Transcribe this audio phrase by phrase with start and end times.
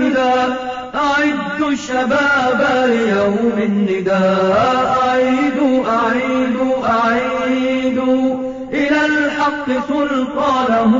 [0.00, 4.98] الفداء أعدوا الشباب ليوم النداء.
[5.08, 8.36] أعيدوا أعيدوا أعيدوا
[8.72, 10.92] إلى الحق سلطانه.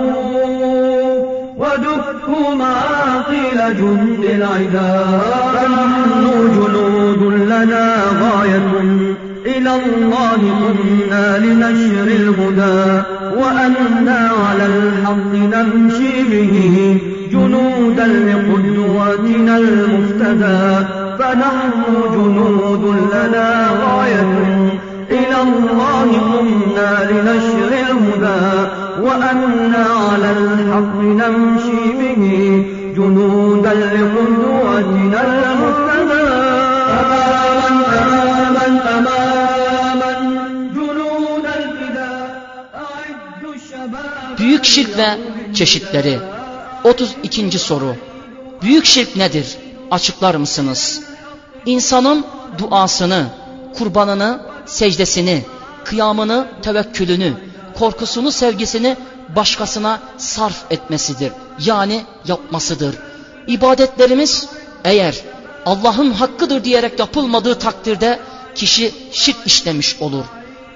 [1.57, 5.07] ودكوا معاقل جند العداء
[5.55, 6.25] فنحن
[6.55, 7.85] جنود لنا
[8.21, 9.30] غاية.
[9.47, 13.03] إلى الله كنا لنشر الهدى
[13.37, 16.99] وأنا على الحق نمشي به.
[17.33, 20.87] جنودا لقدواتنا المفتدى
[21.19, 21.83] فنحن
[22.15, 24.33] جنود لنا غاية.
[25.11, 28.69] إلى الله قمنا لنشر الهدى
[29.03, 32.65] وأنا على الحق نمشي به.
[32.97, 35.50] جنودا لقدوتنا المفتدى
[44.61, 45.19] Büyük şirk ve
[45.55, 46.19] çeşitleri
[46.85, 47.59] 32.
[47.59, 47.97] soru
[48.63, 49.47] Büyük şirk nedir?
[49.91, 51.01] Açıklar mısınız?
[51.67, 52.25] İnsanın
[52.59, 53.27] duasını,
[53.79, 55.45] kurbanını, secdesini,
[55.85, 57.33] kıyamını, tevekkülünü,
[57.79, 58.97] korkusunu, sevgisini
[59.37, 61.33] başkasına sarf etmesidir.
[61.65, 62.95] Yani yapmasıdır.
[63.47, 64.49] İbadetlerimiz
[64.85, 65.15] eğer
[65.67, 68.19] Allah'ın hakkıdır diyerek yapılmadığı takdirde
[68.55, 70.25] kişi şirk işlemiş olur.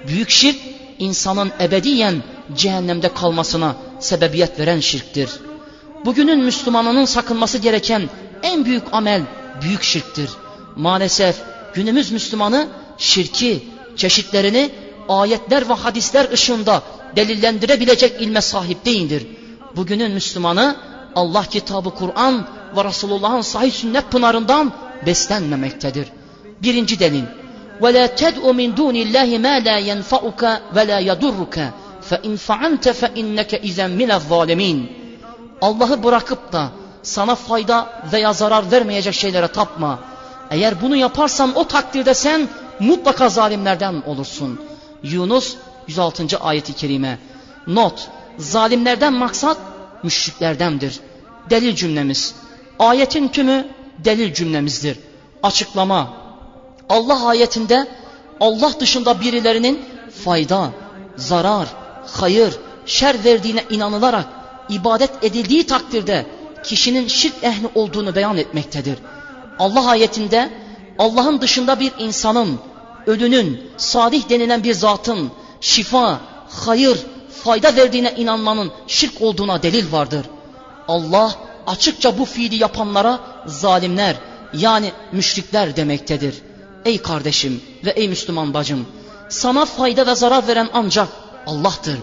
[0.07, 0.57] Büyük şirk
[0.99, 2.23] insanın ebediyen
[2.56, 5.30] cehennemde kalmasına sebebiyet veren şirktir.
[6.04, 8.02] Bugünün Müslümanının sakınması gereken
[8.42, 9.22] en büyük amel
[9.62, 10.30] büyük şirktir.
[10.76, 11.36] Maalesef
[11.74, 14.70] günümüz Müslümanı şirki, çeşitlerini
[15.08, 16.82] ayetler ve hadisler ışığında
[17.16, 19.26] delillendirebilecek ilme sahip değildir.
[19.76, 20.76] Bugünün Müslümanı
[21.14, 24.72] Allah kitabı Kur'an ve Resulullah'ın sahih sünnet pınarından
[25.06, 26.08] beslenmemektedir.
[26.62, 27.24] Birinci delil.
[27.80, 30.42] وَلَا تَدْعُ مِنْ دُونِ اللّٰهِ مَا لَا يَنْفَعُكَ
[30.74, 31.56] وَلَا يَضُرُّكَ
[32.10, 34.86] فَاِنْ فَعَلْتَ فَاِنَّكَ اِذَنْ مِنَ الظَّالِمِينَ
[35.62, 36.70] Allah'ı bırakıp da
[37.02, 39.98] sana fayda veya zarar vermeyecek şeylere tapma.
[40.50, 42.48] Eğer bunu yaparsan o takdirde sen
[42.80, 44.60] mutlaka zalimlerden olursun.
[45.02, 45.56] Yunus
[45.88, 46.38] 106.
[46.38, 47.18] ayeti kerime.
[47.66, 48.08] Not.
[48.38, 49.56] Zalimlerden maksat
[50.02, 51.00] müşriklerdendir.
[51.50, 52.34] Delil cümlemiz.
[52.78, 53.68] Ayetin tümü
[53.98, 54.98] delil cümlemizdir.
[55.42, 56.12] Açıklama.
[56.88, 57.86] Allah ayetinde
[58.40, 59.82] Allah dışında birilerinin
[60.24, 60.70] fayda,
[61.16, 61.68] zarar,
[62.11, 62.53] hayır,
[62.85, 64.25] şer verdiğine inanılarak
[64.69, 66.25] ibadet edildiği takdirde
[66.63, 68.97] kişinin şirk ehli olduğunu beyan etmektedir.
[69.59, 70.49] Allah ayetinde
[70.99, 72.59] Allah'ın dışında bir insanın,
[73.07, 76.97] ölünün, salih denilen bir zatın şifa, hayır,
[77.43, 80.25] fayda verdiğine inanmanın şirk olduğuna delil vardır.
[80.87, 81.35] Allah
[81.67, 84.15] açıkça bu fiili yapanlara zalimler
[84.53, 86.35] yani müşrikler demektedir.
[86.85, 88.85] Ey kardeşim ve ey Müslüman bacım
[89.29, 91.07] sana fayda ve zarar veren ancak
[91.47, 91.97] Allah'tır.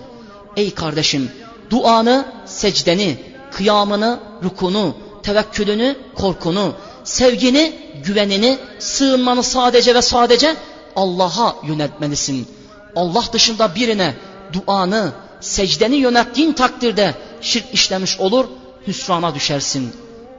[0.56, 1.30] Ey kardeşim
[1.72, 3.16] duanı, secdeni,
[3.53, 7.72] kıyamını, rukunu, tevekkülünü, korkunu, sevgini,
[8.04, 10.56] güvenini, sığınmanı sadece ve sadece
[10.97, 12.48] Allah'a yöneltmelisin.
[12.97, 14.14] Allah dışında birine
[14.52, 18.44] duanı, secdeni yönelttiğin takdirde şirk işlemiş olur,
[18.86, 19.92] hüsrana düşersin.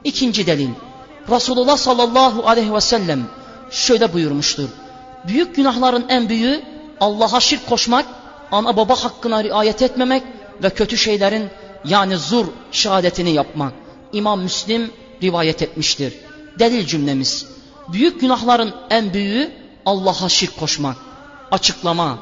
[0.04, 0.70] İkinci delil.
[1.30, 3.26] Resulullah sallallahu aleyhi ve sellem
[3.70, 4.68] şöyle buyurmuştur.
[5.28, 6.62] Büyük günahların en büyüğü
[7.00, 8.04] Allah'a şirk koşmak,
[8.52, 10.22] ana baba hakkına riayet etmemek
[10.62, 11.48] ve kötü şeylerin
[11.84, 13.72] yani zur şehadetini yapmak.
[14.12, 14.90] İmam Müslim
[15.22, 16.14] rivayet etmiştir.
[16.58, 17.46] Delil cümlemiz.
[17.88, 19.50] Büyük günahların en büyüğü
[19.86, 20.96] Allah'a şirk koşmak.
[21.50, 22.18] Açıklama.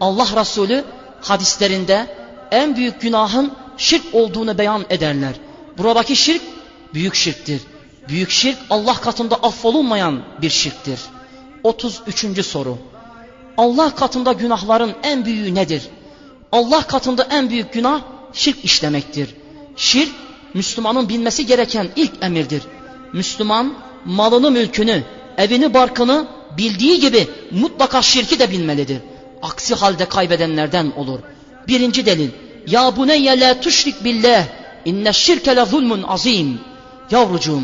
[0.00, 0.84] Allah Resulü
[1.20, 2.16] hadislerinde
[2.50, 5.34] en büyük günahın şirk olduğunu beyan ederler.
[5.78, 6.42] Buradaki şirk
[6.94, 7.60] büyük şirktir.
[8.08, 11.00] Büyük şirk Allah katında affolunmayan bir şirktir.
[11.62, 12.46] 33.
[12.46, 12.78] soru.
[13.58, 15.82] Allah katında günahların en büyüğü nedir?
[16.52, 18.00] Allah katında en büyük günah
[18.32, 19.34] şirk işlemektir.
[19.76, 20.12] Şirk
[20.54, 22.62] Müslümanın bilmesi gereken ilk emirdir.
[23.12, 25.02] Müslüman malını mülkünü,
[25.38, 26.26] evini barkını
[26.58, 28.98] bildiği gibi mutlaka şirki de bilmelidir.
[29.42, 31.18] Aksi halde kaybedenlerden olur.
[31.68, 32.30] Birinci delil.
[32.66, 34.44] Ya buneyye la tuşrik billah.
[34.84, 36.60] İnne şirke le zulmun azim.
[37.10, 37.62] Yavrucuğum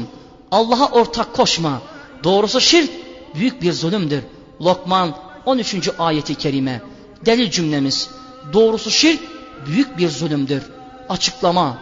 [0.50, 1.82] Allah'a ortak koşma.
[2.24, 2.90] Doğrusu şirk
[3.34, 4.22] büyük bir zulümdür.
[4.62, 5.14] Lokman
[5.50, 5.90] 13.
[5.98, 6.82] ayeti kerime.
[7.26, 8.10] Delil cümlemiz.
[8.52, 9.20] Doğrusu şirk
[9.66, 10.62] büyük bir zulümdür.
[11.08, 11.78] Açıklama.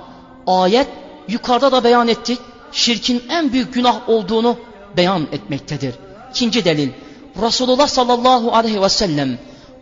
[0.47, 0.89] Ayet
[1.29, 2.39] yukarıda da beyan ettik.
[2.73, 4.57] Şirkin en büyük günah olduğunu
[4.97, 5.95] beyan etmektedir.
[6.31, 6.91] İkinci delil.
[7.43, 9.39] Resulullah sallallahu aleyhi ve sellem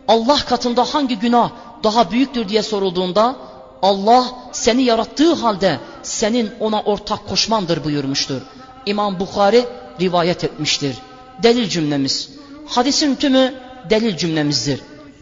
[0.07, 1.49] Allah katında hangi günah
[1.83, 3.35] daha büyüktür diye sorulduğunda
[3.81, 8.41] Allah seni yarattığı halde senin ona ortak koşmandır buyurmuştur.
[8.85, 9.65] İmam Bukhari
[10.01, 10.95] rivayet etmiştir.
[11.43, 12.29] Delil cümlemiz.
[12.67, 14.79] Hadisin tümü delil cümlemizdir.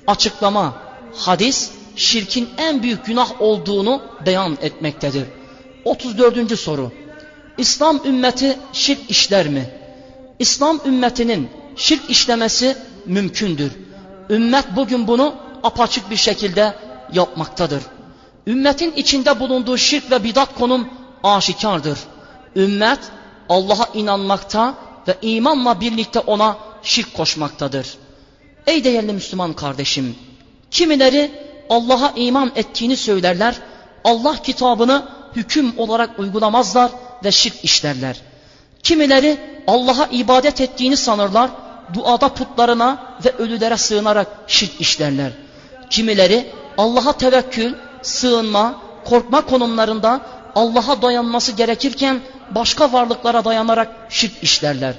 [0.07, 0.73] Açıklama.
[1.15, 5.25] Hadis şirkin en büyük günah olduğunu beyan etmektedir.
[5.85, 6.59] 34.
[6.59, 6.91] soru.
[7.57, 9.69] İslam ümmeti şirk işler mi?
[10.39, 13.71] İslam ümmetinin şirk işlemesi mümkündür.
[14.29, 16.75] Ümmet bugün bunu apaçık bir şekilde
[17.13, 17.83] yapmaktadır.
[18.47, 20.89] Ümmetin içinde bulunduğu şirk ve bidat konum
[21.23, 21.99] aşikardır.
[22.55, 22.99] Ümmet
[23.49, 24.75] Allah'a inanmakta
[25.07, 27.97] ve imanla birlikte ona şirk koşmaktadır.
[28.67, 30.15] Ey değerli Müslüman kardeşim,
[30.71, 31.31] kimileri
[31.69, 33.55] Allah'a iman ettiğini söylerler,
[34.03, 36.91] Allah kitabını hüküm olarak uygulamazlar
[37.23, 38.21] ve şirk işlerler.
[38.83, 41.49] Kimileri Allah'a ibadet ettiğini sanırlar,
[41.93, 45.31] duada putlarına ve ölülere sığınarak şirk işlerler.
[45.89, 50.21] Kimileri Allah'a tevekkül, sığınma, korkma konumlarında
[50.55, 52.19] Allah'a dayanması gerekirken
[52.51, 54.93] başka varlıklara dayanarak şirk işlerler.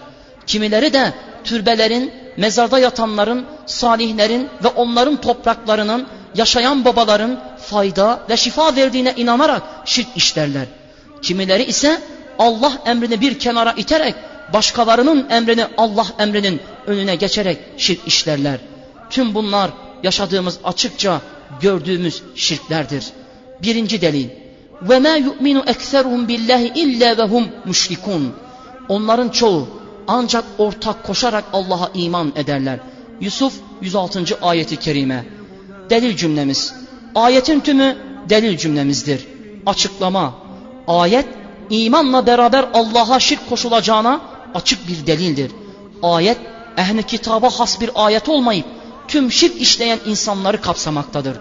[0.47, 1.13] Kimileri de
[1.45, 10.09] türbelerin, mezarda yatanların, salihlerin ve onların topraklarının, yaşayan babaların fayda ve şifa verdiğine inanarak şirk
[10.17, 10.67] işlerler.
[11.23, 12.01] Kimileri ise
[12.39, 14.15] Allah emrini bir kenara iterek
[14.53, 18.59] başkalarının emrini Allah emrinin önüne geçerek şirk işlerler.
[19.11, 19.71] Tüm bunlar
[20.03, 21.21] yaşadığımız açıkça
[21.61, 23.05] gördüğümüz şirklerdir.
[23.63, 24.29] Birinci delil.
[24.83, 28.35] Ve ma yu'minu ekseruhum billahi illa ve hum müşrikun.
[28.89, 29.69] Onların çoğu
[30.09, 32.79] ancak ortak koşarak Allah'a iman ederler.
[33.21, 34.25] Yusuf 106.
[34.43, 35.27] ayeti kerime.
[35.91, 36.75] Delil cümlemiz.
[37.15, 37.97] Ayetin tümü
[38.29, 39.27] delil cümlemizdir.
[39.67, 40.35] Açıklama.
[40.89, 41.27] Ayet
[41.71, 44.21] imanla beraber Allah'a şirk koşulacağına
[44.55, 45.51] açık bir delildir.
[46.03, 46.39] Ayet
[46.77, 48.67] ehli kitaba has bir ayet olmayıp
[49.09, 51.37] tüm şirk işleyen insanları kapsamaktadır.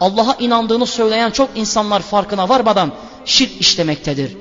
[0.00, 2.92] Allah'a inandığını söyleyen çok insanlar farkına varmadan
[3.24, 4.36] şirk işlemektedir.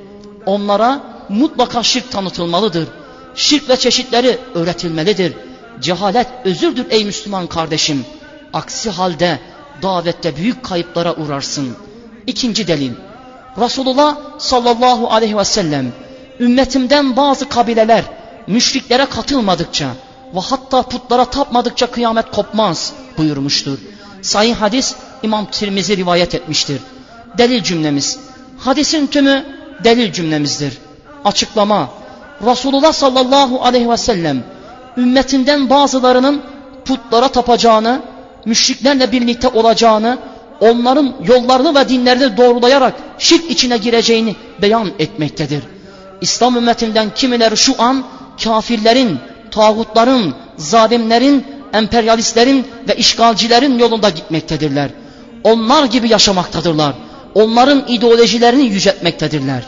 [0.46, 2.88] Onlara mutlaka şirk tanıtılmalıdır.
[3.36, 5.34] Şirk ve çeşitleri öğretilmelidir.
[5.82, 8.06] Cehalet özürdür ey Müslüman kardeşim.
[8.54, 9.40] Aksi halde
[9.82, 11.76] davette büyük kayıplara uğrarsın.
[12.28, 12.92] İkinci delil.
[13.58, 15.94] Resulullah sallallahu aleyhi ve sellem
[16.40, 18.04] ümmetimden bazı kabileler
[18.48, 19.88] müşriklere katılmadıkça
[20.36, 23.78] ve hatta putlara tapmadıkça kıyamet kopmaz buyurmuştur.
[24.22, 26.82] Sahih hadis İmam Tirmizi rivayet etmiştir.
[27.38, 28.20] Delil cümlemiz.
[28.58, 29.46] Hadisin tümü
[29.84, 30.78] delil cümlemizdir.
[31.26, 32.01] Açıklama.
[32.46, 34.44] Resulullah sallallahu aleyhi ve sellem
[34.98, 36.42] ümmetinden bazılarının
[36.86, 38.02] putlara tapacağını,
[38.46, 40.18] müşriklerle birlikte olacağını,
[40.60, 45.64] onların yollarını ve dinlerini doğrulayarak şirk içine gireceğini beyan etmektedir.
[46.22, 48.04] İslam ümmetinden kimileri şu an
[48.44, 49.20] kafirlerin,
[49.52, 54.90] tağutların, zalimlerin, emperyalistlerin ve işgalcilerin yolunda gitmektedirler.
[55.44, 56.94] Onlar gibi yaşamaktadırlar.
[57.36, 59.64] Onların ideolojilerini yüceltmektedirler.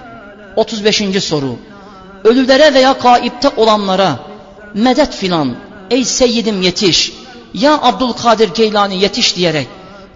[0.55, 1.23] 35.
[1.23, 1.57] soru.
[2.23, 4.19] Ölülere veya kaipte olanlara
[4.73, 5.55] medet filan
[5.91, 7.13] ey seyyidim yetiş
[7.53, 9.67] ya Abdülkadir Geylani yetiş diyerek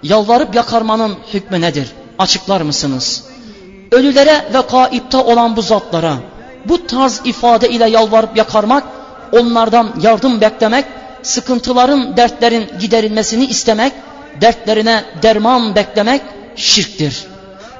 [0.03, 1.87] yalvarıp yakarmanın hükmü nedir?
[2.19, 3.23] Açıklar mısınız?
[3.91, 6.17] Ölülere ve kaipte olan bu zatlara
[6.65, 8.83] bu tarz ifade ile yalvarıp yakarmak,
[9.31, 10.85] onlardan yardım beklemek,
[11.23, 13.93] sıkıntıların, dertlerin giderilmesini istemek,
[14.41, 16.21] dertlerine derman beklemek
[16.55, 17.25] şirktir.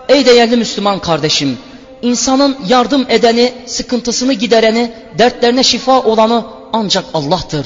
[0.09, 1.57] Ey değerli Müslüman kardeşim,
[2.01, 7.65] insanın yardım edeni, sıkıntısını gidereni, dertlerine şifa olanı ancak Allah'tır.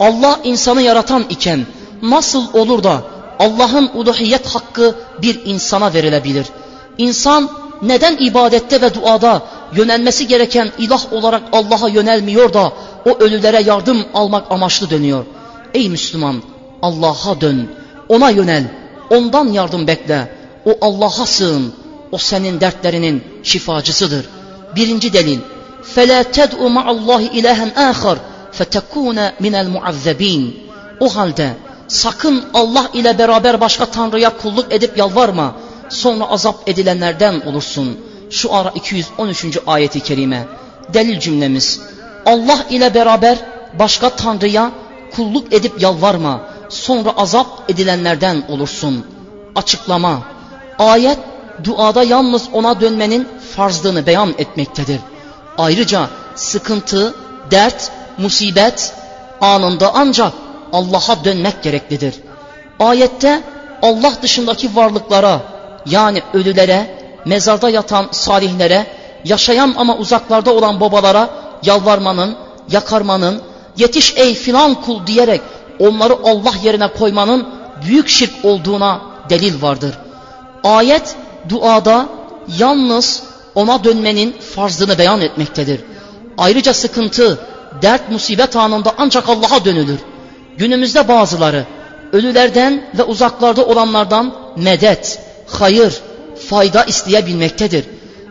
[0.00, 1.66] Allah insanı yaratan iken
[2.02, 3.02] nasıl olur da
[3.38, 6.46] Allah'ın uluhiyet hakkı bir insana verilebilir?
[6.98, 7.50] İnsan
[7.82, 9.42] neden ibadette ve duada
[9.76, 12.72] yönelmesi gereken ilah olarak Allah'a yönelmiyor da
[13.06, 15.24] o ölülere yardım almak amaçlı dönüyor?
[15.74, 16.42] Ey Müslüman
[16.82, 17.68] Allah'a dön,
[18.08, 18.64] ona yönel,
[19.10, 20.34] ondan yardım bekle.
[20.66, 21.74] O Allah'a sığın,
[22.11, 24.25] o senin dertlerinin şifacısıdır.
[24.75, 25.39] Birinci delil.
[25.95, 28.17] فَلَا تَدْعُ مَعَ اللّٰهِ اِلَٰهًا آخَرٍ
[28.57, 30.51] فَتَكُونَ مِنَ الْمُعَذَّب۪ينَ
[30.99, 31.53] O halde
[31.87, 35.55] sakın Allah ile beraber başka tanrıya kulluk edip yalvarma.
[35.89, 37.97] Sonra azap edilenlerden olursun.
[38.29, 39.45] Şu ara 213.
[39.67, 40.47] ayeti kerime.
[40.93, 41.81] Delil cümlemiz.
[42.25, 43.37] Allah ile beraber
[43.79, 44.71] başka tanrıya
[45.15, 46.41] kulluk edip yalvarma.
[46.69, 49.05] Sonra azap edilenlerden olursun.
[49.55, 50.21] Açıklama.
[50.79, 51.19] Ayet
[51.64, 55.00] duada yalnız ona dönmenin farzlığını beyan etmektedir.
[55.58, 57.14] Ayrıca sıkıntı,
[57.50, 58.94] dert, musibet
[59.40, 60.32] anında ancak
[60.72, 62.14] Allah'a dönmek gereklidir.
[62.80, 63.42] Ayette
[63.82, 65.40] Allah dışındaki varlıklara
[65.86, 68.86] yani ölülere, mezarda yatan salihlere,
[69.24, 71.30] yaşayan ama uzaklarda olan babalara
[71.62, 72.36] yalvarmanın,
[72.70, 73.42] yakarmanın,
[73.76, 75.40] yetiş ey filan kul diyerek
[75.78, 77.48] onları Allah yerine koymanın
[77.86, 79.00] büyük şirk olduğuna
[79.30, 79.94] delil vardır.
[80.64, 81.16] Ayet
[81.48, 82.08] duada
[82.58, 83.22] yalnız
[83.54, 85.80] ona dönmenin farzını beyan etmektedir.
[86.38, 87.38] Ayrıca sıkıntı,
[87.82, 89.98] dert, musibet anında ancak Allah'a dönülür.
[90.56, 91.66] Günümüzde bazıları
[92.12, 96.00] ölülerden ve uzaklarda olanlardan medet, hayır,
[96.48, 97.84] fayda isteyebilmektedir.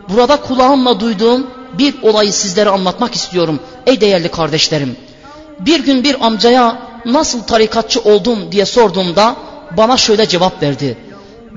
[0.08, 1.46] Burada kulağımla duyduğum
[1.78, 4.96] bir olayı sizlere anlatmak istiyorum ey değerli kardeşlerim.
[5.58, 9.36] Bir gün bir amcaya nasıl tarikatçı oldum diye sorduğumda
[9.76, 10.98] bana şöyle cevap verdi.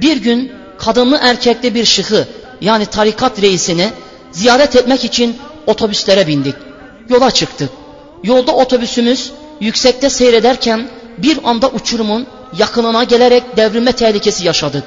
[0.02, 0.52] Bir gün
[0.86, 2.28] kadınlı erkekli bir şıhı
[2.62, 3.90] yani tarikat reisini
[4.32, 5.38] ziyaret etmek için
[5.68, 6.56] otobüslere bindik.
[7.10, 7.70] Yola çıktık.
[8.24, 14.84] Yolda otobüsümüz yüksekte seyrederken bir anda uçurumun yakınına gelerek devrilme tehlikesi yaşadık.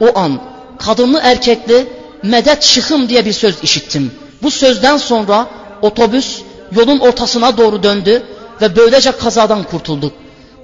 [0.00, 0.40] O an
[0.78, 1.86] kadınlı erkekli
[2.22, 4.12] medet şıhım diye bir söz işittim.
[4.42, 5.46] Bu sözden sonra
[5.82, 6.38] otobüs
[6.72, 8.22] yolun ortasına doğru döndü
[8.60, 10.12] ve böylece kazadan kurtulduk.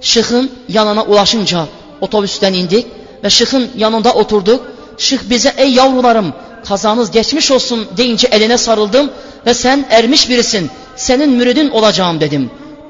[0.01, 1.65] Şıhın yanına ulaşınca
[2.01, 2.87] otobüsten indik
[3.23, 4.65] ve şıhın yanında oturduk.
[4.97, 6.33] Şıh bize ey yavrularım
[6.65, 9.11] kazanız geçmiş olsun deyince eline sarıldım
[9.45, 12.49] ve sen ermiş birisin senin müridin olacağım dedim.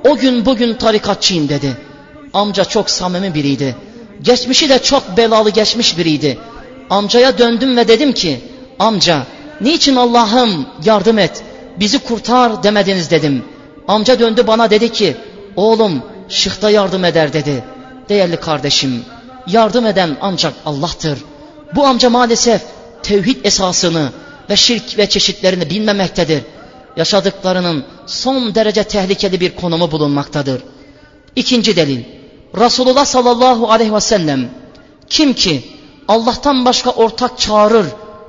[0.09, 1.77] O gün bugün tarikatçıyım dedi.
[2.33, 3.75] Amca çok samimi biriydi.
[4.21, 6.37] Geçmişi de çok belalı geçmiş biriydi.
[6.89, 8.41] Amcaya döndüm ve dedim ki
[8.79, 9.23] amca
[9.61, 11.43] niçin Allah'ım yardım et
[11.79, 13.43] bizi kurtar demediniz dedim.
[13.87, 15.15] Amca döndü bana dedi ki
[15.55, 17.63] oğlum şıhta yardım eder dedi.
[18.09, 19.05] Değerli kardeşim
[19.47, 21.19] yardım eden ancak Allah'tır.
[21.75, 22.61] Bu amca maalesef
[23.03, 24.09] tevhid esasını
[24.49, 26.43] ve şirk ve çeşitlerini bilmemektedir.
[26.97, 30.61] Yaşadıklarının son derece tehlikeli bir konumu bulunmaktadır.
[31.35, 32.03] İkinci delil.
[32.57, 34.49] Resulullah sallallahu aleyhi ve sellem
[35.09, 35.63] kim ki
[36.07, 37.85] Allah'tan başka ortak çağırır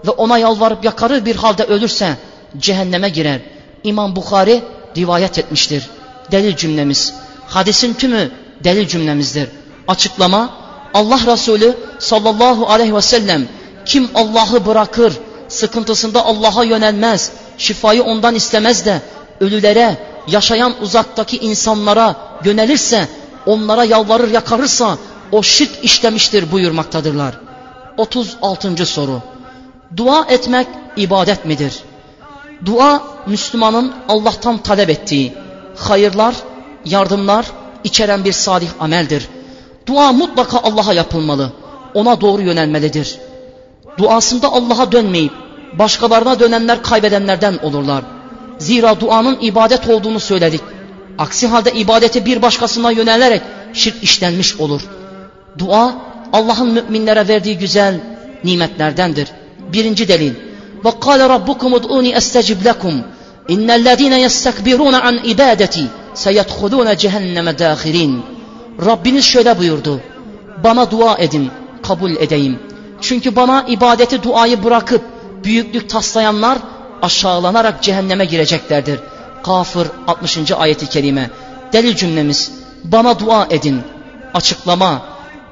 [0.07, 2.17] ve ona yalvarıp yakarır bir halde ölürse
[2.59, 3.41] cehenneme girer.
[3.85, 4.63] İmam Bukhari
[4.97, 5.89] rivayet etmiştir.
[6.31, 7.15] Delil cümlemiz.
[7.47, 8.31] Hadisin tümü
[8.65, 9.49] delil cümlemizdir.
[9.89, 13.49] Açıklama Allah Resulü sallallahu aleyhi ve sellem
[13.85, 15.13] kim Allah'ı bırakır,
[15.49, 19.03] sıkıntısında Allah'a yönelmez, şifayı ondan istemez de
[19.41, 19.97] ölülere,
[20.29, 23.09] yaşayan uzaktaki insanlara yönelirse,
[23.47, 24.99] onlara yalvarır yakarırsa
[25.33, 27.35] o şirk işlemiştir buyurmaktadırlar.
[27.97, 28.87] 36.
[28.87, 29.23] soru.
[29.97, 30.67] Dua etmek
[30.97, 31.83] ibadet midir?
[32.65, 35.35] Dua Müslümanın Allah'tan talep ettiği
[35.77, 36.35] hayırlar,
[36.85, 37.47] yardımlar
[37.85, 39.29] içeren bir salih ameldir.
[39.88, 41.52] Dua mutlaka Allah'a yapılmalı.
[41.94, 43.18] Ona doğru yönelmelidir.
[43.98, 45.32] Duasında Allah'a dönmeyip
[45.80, 48.04] başkalarına dönenler kaybedenlerden olurlar.
[48.60, 50.62] Zira duanın ibadet olduğunu söyledik.
[51.18, 53.42] Aksi halde ibadeti bir başkasına yönelerek
[53.74, 54.82] şirk işlenmiş olur.
[55.58, 55.96] Dua
[56.34, 58.00] Allah'ın müminlere verdiği güzel
[58.44, 59.28] nimetlerdendir.
[59.74, 60.34] Birinci delil.
[60.84, 62.96] وَقَالَ رَبُّكُمُ اُدْعُونِ اَسْتَجِبْ لَكُمْ
[63.50, 65.86] اِنَّ الَّذ۪ينَ يَسْتَكْبِرُونَ عَنْ اِبَادَتِي
[66.24, 68.12] سَيَدْخُلُونَ جَهَنَّمَ دَاخِرِينَ
[68.85, 70.01] Rabbiniz şöyle buyurdu.
[70.65, 71.51] Bana dua edin,
[71.83, 72.59] kabul edeyim.
[73.01, 75.03] Çünkü bana ibadeti duayı bırakıp
[75.45, 76.59] büyüklük taslayanlar
[77.03, 79.01] aşağılanarak cehenneme gireceklerdir.
[79.43, 80.53] Kafır 60.
[80.53, 81.31] ayeti kerime.
[81.73, 82.53] Delil cümlemiz.
[82.85, 83.81] Bana dua edin.
[84.35, 85.03] Açıklama.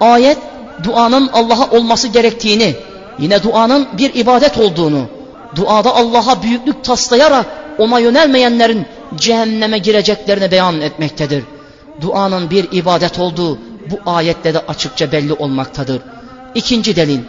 [0.00, 0.38] Ayet
[0.85, 2.75] duanın Allah'a olması gerektiğini,
[3.18, 5.06] yine duanın bir ibadet olduğunu,
[5.56, 7.47] duada Allah'a büyüklük taslayarak
[7.78, 11.45] ona yönelmeyenlerin cehenneme gireceklerini beyan etmektedir.
[12.00, 13.58] Duanın bir ibadet olduğu
[13.90, 16.00] bu ayette de açıkça belli olmaktadır.
[16.54, 17.20] İkinci delil.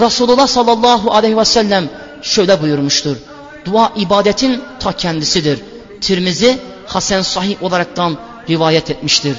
[0.00, 1.88] Resulullah sallallahu aleyhi ve sellem
[2.22, 3.16] şöyle buyurmuştur.
[3.64, 5.60] Dua ibadetin ta kendisidir.
[6.00, 8.16] Tirmizi Hasan sahih olaraktan
[8.48, 9.36] rivayet etmiştir.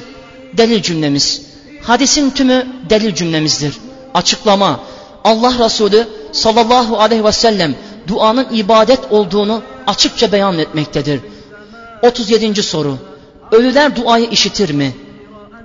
[0.58, 1.42] Delil cümlemiz.
[1.84, 3.78] Hadisin tümü delil cümlemizdir.
[4.14, 4.80] Açıklama.
[5.24, 7.76] Allah Resulü sallallahu aleyhi ve sellem
[8.08, 11.20] duanın ibadet olduğunu açıkça beyan etmektedir.
[12.04, 12.64] 37.
[12.64, 12.98] soru.
[13.52, 14.96] Ölüler duayı işitir mi?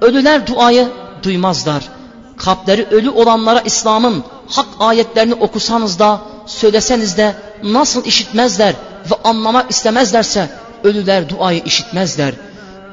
[0.00, 0.88] Ölüler duayı
[1.22, 1.88] duymazlar.
[2.36, 8.74] Kalpleri ölü olanlara İslam'ın hak ayetlerini okusanız da söyleseniz de nasıl işitmezler
[9.10, 10.50] ve anlamak istemezlerse
[10.84, 12.34] ölüler duayı işitmezler.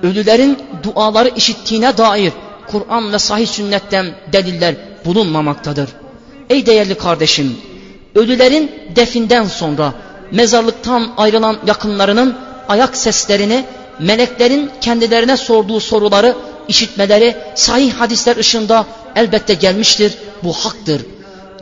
[0.03, 2.33] Ölülerin duaları işittiğine dair
[2.67, 5.89] Kur'an ve sahih sünnetten deliller bulunmamaktadır.
[6.49, 7.57] Ey değerli kardeşim,
[8.15, 9.93] ölülerin definden sonra
[10.31, 12.37] mezarlıktan ayrılan yakınlarının
[12.69, 13.65] ayak seslerini,
[13.99, 16.35] meleklerin kendilerine sorduğu soruları
[16.67, 18.85] işitmeleri sahih hadisler ışığında
[19.15, 21.01] elbette gelmiştir, bu haktır.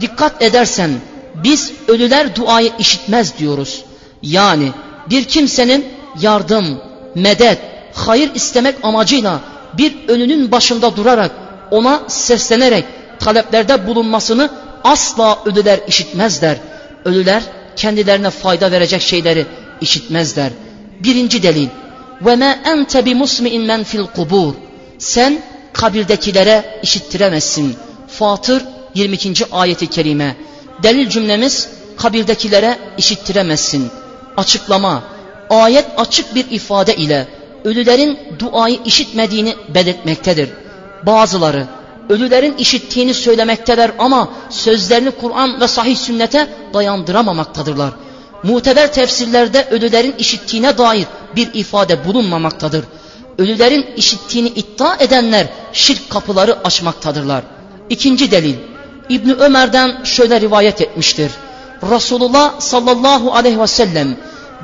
[0.02, 0.92] Dikkat edersen
[1.36, 3.84] biz ölüler duayı işitmez diyoruz.
[4.22, 4.72] Yani
[5.10, 5.86] bir kimsenin
[6.22, 6.82] yardım,
[7.16, 7.58] medet,
[7.94, 9.40] hayır istemek amacıyla
[9.74, 11.32] bir ölünün başında durarak
[11.72, 12.86] ona seslenerek
[13.20, 14.50] taleplerde bulunmasını
[14.84, 16.58] asla ölüler işitmezler.
[17.06, 17.44] Ölüler
[17.76, 19.46] kendilerine fayda verecek şeyleri
[19.82, 20.52] işitmezler.
[21.00, 21.68] Birinci delil.
[22.26, 24.54] Ve ma ente bi musmi'in men fil kubur.
[24.98, 25.42] Sen
[25.74, 27.76] kabirdekilere işittiremezsin.
[28.08, 28.64] Fatır
[28.96, 29.46] 22.
[29.52, 30.36] ayeti kerime.
[30.84, 33.90] Delil cümlemiz kabirdekilere işittiremezsin.
[34.38, 35.04] Açıklama.
[35.50, 37.28] Ayet açık bir ifade ile
[37.64, 40.50] ölülerin duayı işitmediğini belirtmektedir.
[41.06, 41.68] Bazıları
[42.10, 47.94] ölülerin işittiğini söylemekteler ama sözlerini Kur'an ve sahih sünnete dayandıramamaktadılar.
[48.44, 52.86] Muteber tefsirlerde ölülerin işittiğine dair bir ifade bulunmamaktadır.
[53.38, 57.44] Ölülerin işittiğini iddia edenler şirk kapıları açmaktadırlar.
[57.90, 58.56] İkinci delil
[59.10, 61.32] İbni Ömer'den şöyle rivayet etmiştir.
[61.92, 64.18] Resulullah sallallahu aleyhi ve sellem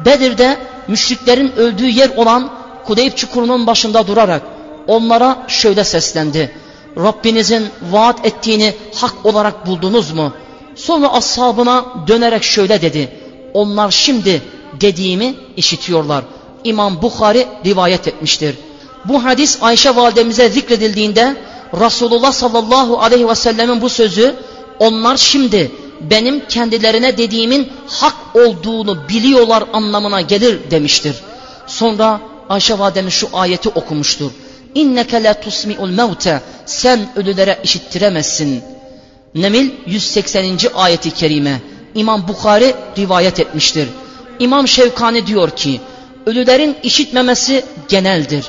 [0.06, 0.58] Bedir'de
[0.88, 2.50] müşriklerin öldüğü yer olan
[2.86, 4.42] Kudeyb çukurunun başında durarak
[4.88, 6.52] onlara şöyle seslendi.
[6.98, 10.34] Rabbinizin vaat ettiğini hak olarak buldunuz mu?
[10.76, 13.27] Sonra ashabına dönerek şöyle dedi.
[13.54, 14.42] Onlar şimdi
[14.82, 16.24] dediğimi işitiyorlar.
[16.64, 18.56] İmam Bukhari rivayet etmiştir.
[19.06, 21.36] Bu hadis Ayşe validemize zikredildiğinde
[21.74, 24.36] Resulullah sallallahu aleyhi ve sellemin bu sözü
[24.80, 31.16] onlar şimdi benim kendilerine dediğimin hak olduğunu biliyorlar anlamına gelir demiştir.
[31.68, 34.32] Sonra Ayşe validemiz şu ayeti okumuştur.
[34.76, 38.62] İnneke la tusmi'ul mevte sen ölülere işittiremezsin.
[39.36, 40.58] Nemil 180.
[40.76, 41.62] ayeti kerime
[41.98, 43.88] İmam Bukhari rivayet etmiştir.
[44.40, 45.82] İmam Şevkani diyor ki
[46.26, 48.46] ölülerin işitmemesi geneldir.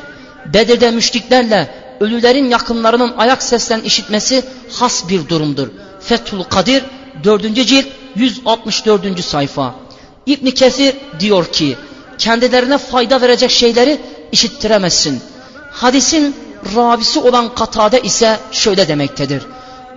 [0.55, 5.69] Bedir'de müşriklerle ölülerin yakınlarının ayak seslerini işitmesi has bir durumdur.
[6.00, 6.85] Fethul Kadir
[7.25, 7.55] 4.
[7.55, 7.87] cilt
[8.17, 9.25] 164.
[9.25, 9.75] sayfa.
[10.26, 11.76] İbn Kesir diyor ki
[12.19, 14.00] kendilerine fayda verecek şeyleri
[14.33, 15.21] işittiremezsin.
[15.73, 16.37] Hadisin
[16.76, 19.43] ravisi olan Katade ise şöyle demektedir.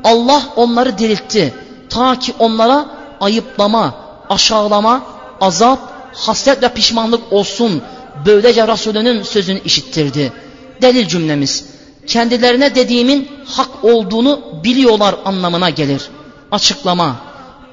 [0.04, 1.54] Allah onları diriltti
[1.90, 3.96] ta ki onlara ayıplama,
[4.30, 5.02] aşağılama,
[5.42, 5.80] azap,
[6.14, 7.82] hasret ve pişmanlık olsun.
[8.26, 10.34] Böylece Resulünün sözünü işittirdi.
[10.82, 11.66] Delil cümlemiz
[12.08, 16.10] kendilerine dediğimin hak olduğunu biliyorlar anlamına gelir.
[16.52, 17.16] Açıklama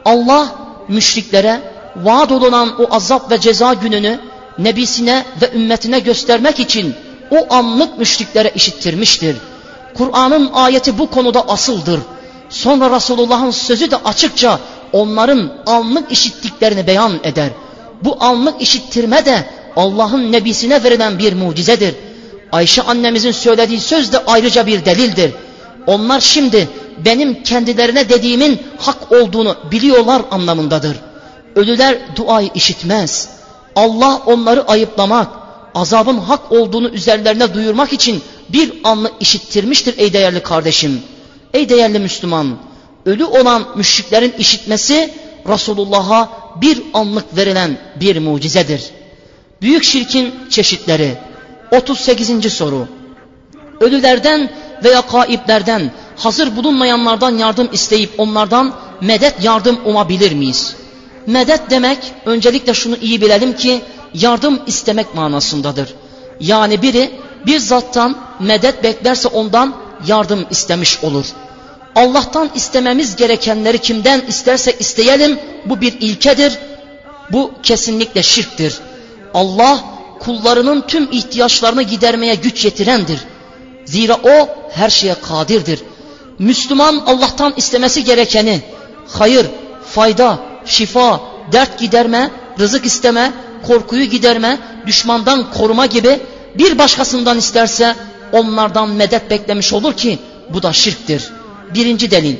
[0.04, 0.48] Allah
[0.88, 1.60] müşriklere
[1.96, 4.20] vaat olunan o azap ve ceza gününü
[4.58, 6.94] nebisine ve ümmetine göstermek için
[7.30, 9.36] o anlık müşriklere işittirmiştir.
[9.94, 12.00] Kur'an'ın ayeti bu konuda asıldır.
[12.48, 14.60] Sonra Resulullah'ın sözü de açıkça
[14.92, 17.48] onların anlık işittiklerini beyan eder.
[18.04, 19.44] Bu anlık işittirme de
[19.76, 21.94] Allah'ın nebisine verilen bir mucizedir.
[22.52, 25.32] Ayşe annemizin söylediği söz de ayrıca bir delildir.
[25.86, 26.68] Onlar şimdi
[27.04, 30.96] benim kendilerine dediğimin hak olduğunu biliyorlar anlamındadır.
[31.56, 33.28] Ölüler duayı işitmez.
[33.76, 35.28] Allah onları ayıplamak,
[35.74, 41.02] azabın hak olduğunu üzerlerine duyurmak için bir anlık işittirmiştir ey değerli kardeşim.
[41.54, 42.58] Ey değerli Müslüman,
[43.06, 45.14] ölü olan müşriklerin işitmesi
[45.48, 46.28] Resulullah'a
[46.60, 48.90] bir anlık verilen bir mucizedir.
[49.62, 51.18] Büyük şirkin çeşitleri
[51.72, 52.52] 38.
[52.52, 52.88] soru
[53.80, 54.50] Ölülerden
[54.84, 60.76] veya kaiplerden hazır bulunmayanlardan yardım isteyip onlardan medet yardım umabilir miyiz?
[61.26, 63.80] Medet demek öncelikle şunu iyi bilelim ki
[64.14, 65.94] yardım istemek manasındadır.
[66.40, 67.10] Yani biri
[67.46, 71.26] bir zattan medet beklerse ondan yardım istemiş olur.
[71.94, 76.58] Allah'tan istememiz gerekenleri kimden isterse isteyelim bu bir ilkedir.
[77.32, 78.78] Bu kesinlikle şirktir.
[79.34, 79.80] Allah
[80.20, 83.20] kullarının tüm ihtiyaçlarını gidermeye güç yetirendir.
[83.84, 85.80] Zira o her şeye kadirdir.
[86.38, 88.62] Müslüman Allah'tan istemesi gerekeni
[89.08, 89.46] hayır,
[89.84, 91.20] fayda, şifa,
[91.52, 93.32] dert giderme, rızık isteme,
[93.66, 96.20] korkuyu giderme, düşmandan koruma gibi
[96.54, 97.94] bir başkasından isterse
[98.31, 101.29] onlardan medet beklemiş olur ki bu da şirktir.
[101.73, 102.35] Birinci delil.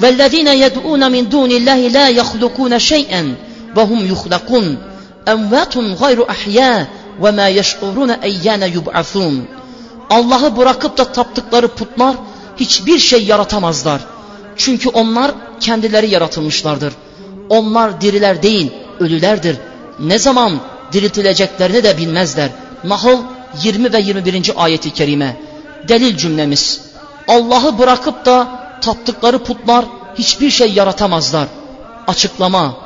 [0.00, 3.22] وَالَّذ۪ينَ يَدْعُونَ مِنْ دُونِ اللّٰهِ لَا يَخْلُقُونَ شَيْئًا
[3.76, 4.66] وَهُمْ يُخْلَقُونَ
[5.34, 6.78] اَمْوَاتٌ غَيْرُ اَحْيَاءٍ
[7.22, 9.34] وَمَا يَشْعُرُونَ اَيَّانَ يُبْعَثُونَ
[10.10, 12.16] Allah'ı bırakıp da taptıkları putlar
[12.56, 14.00] hiçbir şey yaratamazlar.
[14.56, 16.92] Çünkü onlar kendileri yaratılmışlardır.
[17.48, 19.56] Onlar diriler değil, ölülerdir.
[19.98, 20.60] Ne zaman
[20.92, 22.50] diriltileceklerini de bilmezler.
[22.84, 23.16] Nahl
[23.63, 24.51] 20 ve 21.
[24.55, 25.37] ayeti kerime.
[25.87, 26.81] Delil cümlemiz.
[27.27, 28.47] Allah'ı bırakıp da
[28.81, 29.85] taptıkları putlar
[30.17, 31.47] hiçbir şey yaratamazlar.
[32.07, 32.77] Açıklama.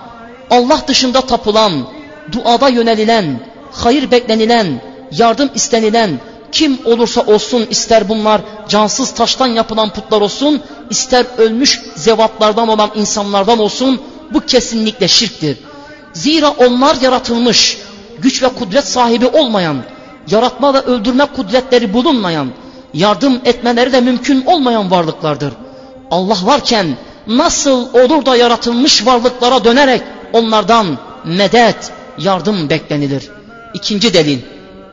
[0.49, 1.88] Allah dışında tapılan,
[2.32, 3.39] duada yönelilen,
[3.71, 6.19] hayır beklenilen, yardım istenilen,
[6.52, 13.60] kim olursa olsun ister bunlar cansız taştan yapılan putlar olsun, ister ölmüş zevatlardan olan insanlardan
[13.60, 14.02] olsun
[14.34, 15.58] bu kesinlikle şirktir.
[16.13, 17.78] Zira onlar yaratılmış,
[18.19, 19.84] güç ve kudret sahibi olmayan,
[20.27, 22.47] yaratma ve öldürme kudretleri bulunmayan,
[22.93, 25.53] yardım etmeleri de mümkün olmayan varlıklardır.
[26.12, 30.01] Allah varken nasıl olur da yaratılmış varlıklara dönerek
[30.33, 33.29] onlardan medet, yardım beklenilir.
[33.73, 34.39] İkinci delil.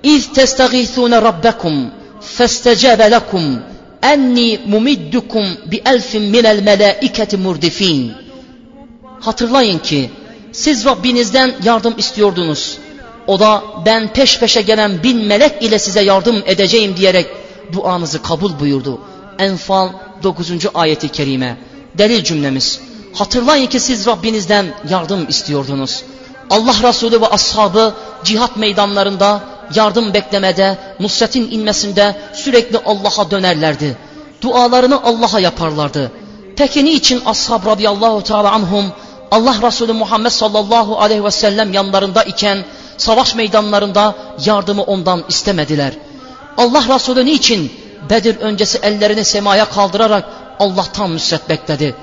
[0.03, 1.91] İz testagithune rabbekum
[2.21, 3.63] festecebe lekum
[4.03, 8.13] enni mumiddukum bi elfin minel melaiketi murdifin.
[9.21, 10.11] Hatırlayın ki
[10.53, 12.79] siz Rabbinizden yardım istiyordunuz.
[13.27, 17.27] O da ben peş peşe gelen bin melek ile size yardım edeceğim diyerek
[17.73, 19.01] duanızı kabul buyurdu.
[19.39, 19.89] Enfal
[20.23, 20.51] 9.
[20.75, 21.57] ayeti kerime.
[21.99, 22.81] Delil cümlemiz.
[23.15, 26.03] Hatırlayın ki siz Rabbinizden yardım istiyordunuz.
[26.51, 29.41] Allah Resulü ve ashabı cihat meydanlarında
[29.75, 33.97] yardım beklemede, nusretin inmesinde sürekli Allah'a dönerlerdi.
[34.43, 36.13] Dualarını Allah'a yaparlardı.
[36.57, 38.85] Peki niçin ashab radıyallahu teala anhum
[39.31, 42.65] Allah Resulü Muhammed sallallahu aleyhi ve sellem yanlarında iken
[43.01, 45.93] savaş meydanlarında yardımı ondan istemediler.
[46.57, 47.73] Allah Resulü niçin
[48.11, 50.25] Bedir öncesi ellerini semaya kaldırarak
[50.59, 51.95] Allah'tan nusret bekledi?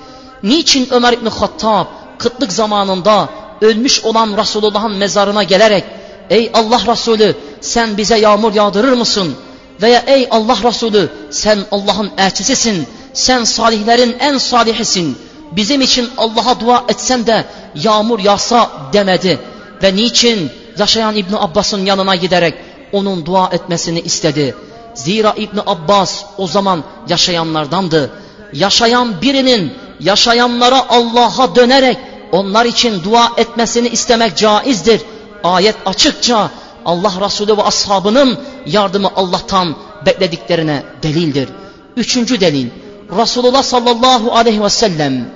[0.43, 1.85] Niçin Ömer İbni Hattab
[2.17, 3.29] kıtlık zamanında
[3.61, 5.83] ölmüş olan Resulullah'ın mezarına gelerek
[6.29, 9.35] Ey Allah Resulü sen bize yağmur yağdırır mısın?
[9.81, 15.17] Veya ey Allah Resulü sen Allah'ın elçisisin, sen salihlerin en salihisin.
[15.51, 19.39] Bizim için Allah'a dua etsen de yağmur yağsa demedi.
[19.83, 22.53] Ve niçin yaşayan İbn Abbas'ın yanına giderek
[22.91, 24.55] onun dua etmesini istedi.
[24.93, 28.11] Zira İbn Abbas o zaman yaşayanlardandı.
[28.53, 31.97] Yaşayan birinin yaşayanlara Allah'a dönerek
[32.31, 35.01] onlar için dua etmesini istemek caizdir.
[35.43, 36.49] Ayet açıkça
[36.85, 41.49] Allah Resulü ve ashabının yardımı Allah'tan beklediklerine delildir.
[41.95, 42.69] Üçüncü delil
[43.17, 45.29] Resulullah sallallahu aleyhi ve sellem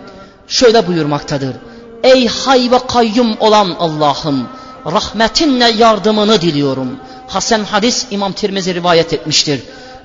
[0.47, 1.55] şöyle buyurmaktadır.
[2.03, 4.47] Ey hay ve kayyum olan Allah'ım
[4.85, 6.99] rahmetinle yardımını diliyorum.
[7.27, 9.61] Hasan hadis İmam Tirmizi rivayet etmiştir.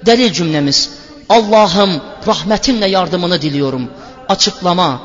[0.07, 0.91] Delil cümlemiz
[1.29, 1.91] Allah'ım
[2.27, 3.91] rahmetinle yardımını diliyorum.
[4.29, 5.01] Açıklama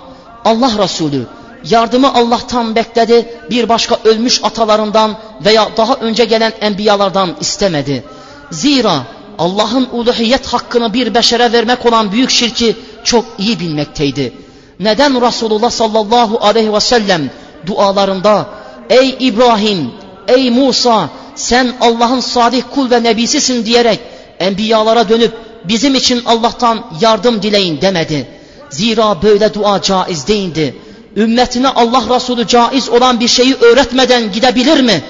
[0.46, 1.26] Allah Resulü
[1.64, 8.04] yardımı Allah'tan bekledi bir başka ölmüş atalarından veya daha önce gelen enbiyalardan istemedi.
[8.52, 9.04] Zira
[9.38, 14.34] Allah'ın uluhiyet hakkını bir beşere vermek olan büyük şirki çok iyi bilmekteydi.
[14.80, 17.30] Neden Resulullah sallallahu aleyhi ve sellem
[17.66, 18.46] dualarında
[18.92, 19.92] ey İbrahim,
[20.28, 24.00] ey Musa sen Allah'ın sadık kul ve nebisisin diyerek
[24.40, 25.34] enbiyalara dönüp
[25.66, 28.28] bizim için Allah'tan yardım dileyin demedi.
[28.70, 30.76] Zira böyle dua caiz değildi.
[31.16, 35.02] Ümmetine Allah Resulü caiz olan bir şeyi öğretmeden gidebilir mi?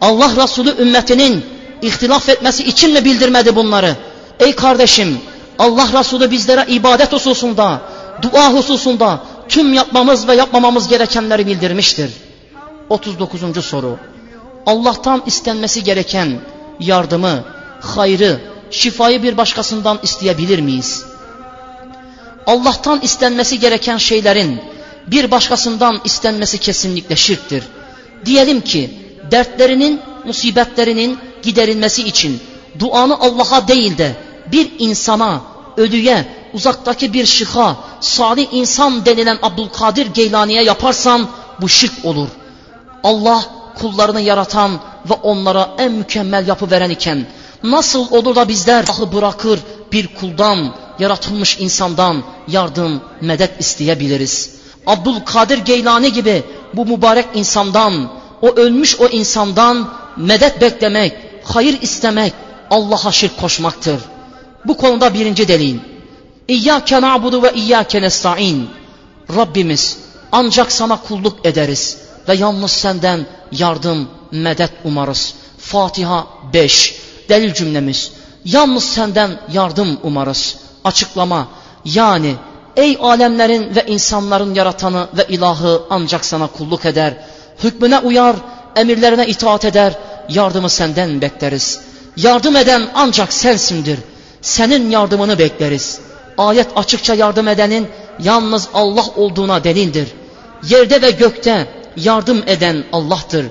[0.00, 1.44] Allah Resulü ümmetinin
[1.82, 3.96] ihtilaf etmesi için mi bildirmedi bunları?
[4.40, 5.18] Ey kardeşim
[5.58, 7.80] Allah Resulü bizlere ibadet hususunda,
[8.22, 12.10] dua hususunda tüm yapmamız ve yapmamamız gerekenleri bildirmiştir.
[12.94, 13.64] 39.
[13.64, 13.98] soru.
[14.66, 16.40] Allah'tan istenmesi gereken
[16.80, 17.44] yardımı,
[17.80, 21.04] hayrı, şifayı bir başkasından isteyebilir miyiz?
[22.46, 24.60] Allah'tan istenmesi gereken şeylerin
[25.06, 27.64] bir başkasından istenmesi kesinlikle şirktir.
[28.24, 28.90] Diyelim ki
[29.30, 32.40] dertlerinin, musibetlerinin giderilmesi için
[32.78, 34.16] duanı Allah'a değil de
[34.52, 35.42] bir insana,
[35.76, 41.28] ölüye, uzaktaki bir şıha, salih insan denilen Abdülkadir Geylani'ye yaparsan
[41.60, 42.28] bu şirk olur.
[43.04, 43.44] Allah
[43.78, 44.70] kullarını yaratan
[45.10, 47.26] ve onlara en mükemmel yapı veren iken
[47.62, 49.60] nasıl olur da bizler Allah'ı bırakır
[49.92, 54.54] bir kuldan, yaratılmış insandan yardım, medet isteyebiliriz.
[54.86, 56.42] Abdülkadir Geylani gibi
[56.74, 58.10] bu mübarek insandan,
[58.42, 61.12] o ölmüş o insandan medet beklemek,
[61.44, 62.32] hayır istemek
[62.70, 64.00] Allah'a şirk koşmaktır.
[64.64, 65.78] Bu konuda birinci delil.
[66.48, 68.68] İyyâke na'budu ve iyyâke nesta'in.
[69.36, 69.98] Rabbimiz
[70.32, 75.34] ancak sana kulluk ederiz ve yalnız senden yardım, medet umarız.
[75.58, 76.96] Fatiha 5.
[77.28, 78.12] Delil cümlemiz.
[78.44, 80.56] Yalnız senden yardım umarız.
[80.84, 81.48] Açıklama.
[81.84, 82.34] Yani
[82.76, 87.16] ey alemlerin ve insanların yaratanı ve ilahı ancak sana kulluk eder.
[87.64, 88.36] Hükmüne uyar,
[88.76, 89.92] emirlerine itaat eder.
[90.28, 91.80] Yardımı senden bekleriz.
[92.16, 93.98] Yardım eden ancak sensindir.
[94.42, 96.00] Senin yardımını bekleriz.
[96.38, 100.08] Ayet açıkça yardım edenin yalnız Allah olduğuna delildir.
[100.68, 103.46] Yerde ve gökte yardım eden Allah'tır.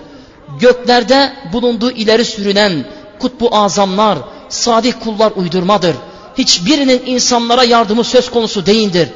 [0.60, 2.86] Göklerde bulunduğu ileri sürünen
[3.19, 4.17] kutbu azamlar,
[4.49, 5.95] sadık kullar uydurmadır.
[6.38, 9.10] Hiçbirinin insanlara yardımı söz konusu değildir.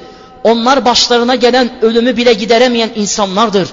[0.44, 3.70] Onlar başlarına gelen ölümü bile gideremeyen insanlardır.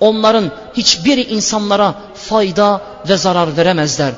[0.00, 4.12] Onların hiçbiri insanlara fayda ve zarar veremezler.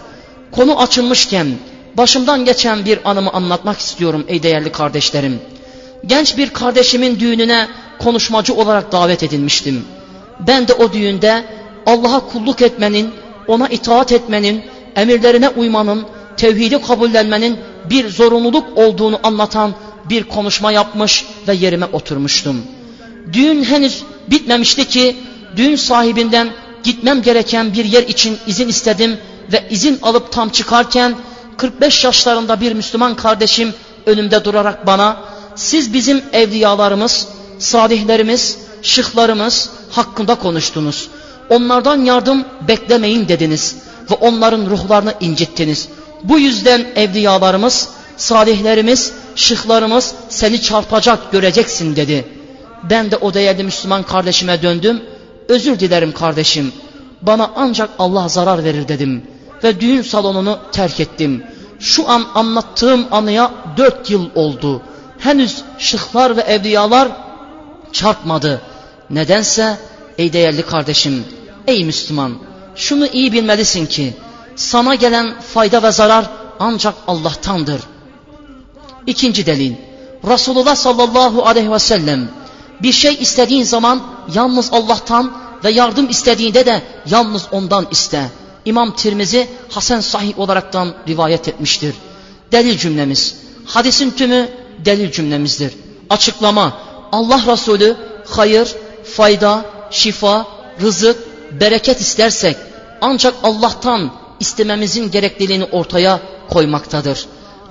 [0.52, 1.46] Konu açılmışken
[1.96, 5.40] başımdan geçen bir anımı anlatmak istiyorum ey değerli kardeşlerim.
[6.06, 9.84] Genç bir kardeşimin düğününe konuşmacı olarak davet edilmiştim.
[10.46, 11.44] Ben de o düğünde
[11.86, 13.10] Allah'a kulluk etmenin,
[13.46, 14.62] ona itaat etmenin,
[14.96, 17.58] emirlerine uymanın, tevhidi kabullenmenin
[17.90, 19.74] bir zorunluluk olduğunu anlatan
[20.10, 22.62] bir konuşma yapmış ve yerime oturmuştum.
[23.32, 25.16] Düğün henüz bitmemişti ki
[25.56, 26.48] düğün sahibinden
[26.82, 29.18] gitmem gereken bir yer için izin istedim
[29.52, 31.14] ve izin alıp tam çıkarken
[31.56, 33.74] 45 yaşlarında bir Müslüman kardeşim
[34.06, 35.16] önümde durarak bana
[35.56, 41.08] siz bizim evliyalarımız, salihlerimiz, şıhlarımız hakkında konuştunuz.
[41.50, 43.76] Onlardan yardım beklemeyin dediniz
[44.10, 45.88] ve onların ruhlarını incittiniz.
[46.24, 52.28] Bu yüzden evliyalarımız, salihlerimiz, şıhlarımız seni çarpacak göreceksin dedi.
[52.90, 55.02] Ben de o değerli Müslüman kardeşime döndüm.
[55.48, 56.72] Özür dilerim kardeşim.
[57.22, 59.22] Bana ancak Allah zarar verir dedim
[59.64, 61.44] ve düğün salonunu terk ettim.
[61.80, 64.82] Şu an anlattığım anıya dört yıl oldu.
[65.18, 67.08] Henüz şıhlar ve evliyalar
[67.92, 68.60] çarpmadı.
[69.10, 69.78] Nedense
[70.18, 71.24] ey değerli kardeşim,
[71.66, 72.34] ey Müslüman
[72.76, 74.14] şunu iyi bilmelisin ki
[74.56, 77.80] sana gelen fayda ve zarar ancak Allah'tandır.
[79.06, 79.74] İkinci delil
[80.28, 82.28] Resulullah sallallahu aleyhi ve sellem
[82.82, 84.02] bir şey istediğin zaman
[84.34, 85.32] yalnız Allah'tan
[85.64, 88.30] ve yardım istediğinde de yalnız ondan iste.
[88.64, 91.94] İmam Tirmizi Hasan Sahih olaraktan rivayet etmiştir.
[92.52, 93.36] Delil cümlemiz.
[93.66, 94.48] Hadisin tümü
[94.84, 95.72] delil cümlemizdir.
[96.10, 96.72] Açıklama.
[97.12, 97.96] Allah Resulü
[98.28, 98.76] hayır,
[99.10, 100.46] fayda, şifa,
[100.80, 101.16] rızık,
[101.60, 102.56] bereket istersek
[103.00, 106.20] ancak Allah'tan istememizin gerekliliğini ortaya
[106.50, 107.26] koymaktadır.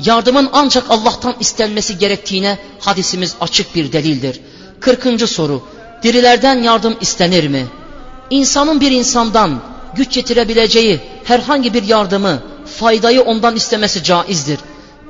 [0.06, 4.40] Yardımın ancak Allah'tan istenmesi gerektiğine hadisimiz açık bir delildir.
[4.80, 5.30] 40.
[5.30, 5.64] soru.
[6.04, 7.66] Dirilerden yardım istenir mi?
[8.30, 9.62] İnsanın bir insandan
[9.96, 14.60] güç yetirebileceği herhangi bir yardımı, faydayı ondan istemesi caizdir.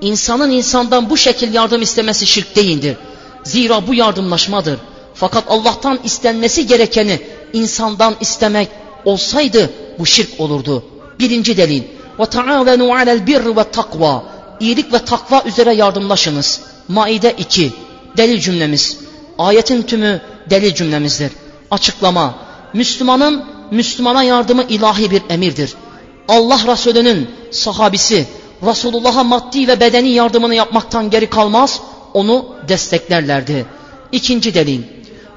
[0.01, 2.97] İnsanın insandan bu şekil yardım istemesi şirk değildir.
[3.43, 4.79] Zira bu yardımlaşmadır.
[5.18, 7.20] Fakat Allah'tan istenmesi gerekeni
[7.52, 8.68] insandan istemek
[9.04, 10.84] olsaydı bu şirk olurdu.
[11.18, 11.82] Birinci delil.
[12.18, 14.20] وَتَعَاوَنُوا عَلَى الْبِرِّ وَالتَّقْوَى
[14.60, 16.60] İyilik ve takva üzere yardımlaşınız.
[16.88, 17.72] Maide 2.
[18.16, 18.98] Delil cümlemiz.
[19.38, 20.20] Ayetin tümü
[20.50, 21.32] delil cümlemizdir.
[21.70, 22.34] Açıklama.
[22.72, 25.74] Müslümanın Müslümana yardımı ilahi bir emirdir.
[26.28, 28.26] Allah Resulü'nün sahabisi
[28.66, 31.80] Resulullah'a maddi ve bedeni yardımını yapmaktan geri kalmaz,
[32.14, 33.66] onu desteklerlerdi.
[34.12, 34.82] İkinci delil.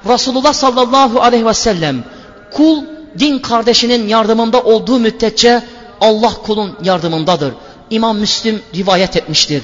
[0.09, 2.03] Resulullah sallallahu aleyhi ve sellem
[2.51, 2.83] kul
[3.19, 5.63] din kardeşinin yardımında olduğu müddetçe
[6.01, 7.53] Allah kulun yardımındadır.
[7.89, 9.63] İmam Müslim rivayet etmiştir.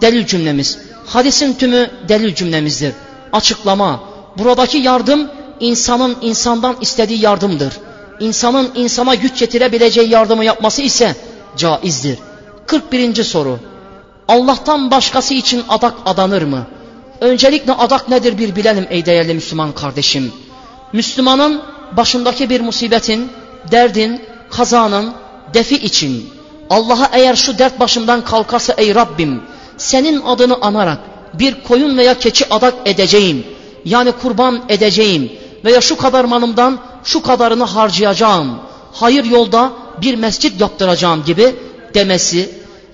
[0.00, 0.78] Delil cümlemiz.
[1.06, 2.92] Hadisin tümü delil cümlemizdir.
[3.32, 4.00] Açıklama.
[4.38, 7.72] Buradaki yardım insanın insandan istediği yardımdır.
[8.20, 11.16] İnsanın insana güç yetirebileceği yardımı yapması ise
[11.56, 12.18] caizdir.
[12.66, 13.24] 41.
[13.24, 13.58] soru.
[14.28, 16.66] Allah'tan başkası için adak adanır mı?
[17.20, 20.32] Öncelikle adak nedir bir bilelim ey değerli Müslüman kardeşim.
[20.92, 21.62] Müslümanın
[21.96, 23.30] başındaki bir musibetin,
[23.70, 25.12] derdin, kazanın,
[25.54, 26.30] defi için
[26.70, 29.42] Allah'a eğer şu dert başımdan kalkarsa ey Rabbim
[29.76, 30.98] senin adını anarak
[31.34, 33.44] bir koyun veya keçi adak edeceğim.
[33.84, 35.32] Yani kurban edeceğim
[35.64, 38.58] veya şu kadar malımdan şu kadarını harcayacağım.
[38.92, 41.56] Hayır yolda bir mescit yaptıracağım gibi
[41.94, 42.50] demesi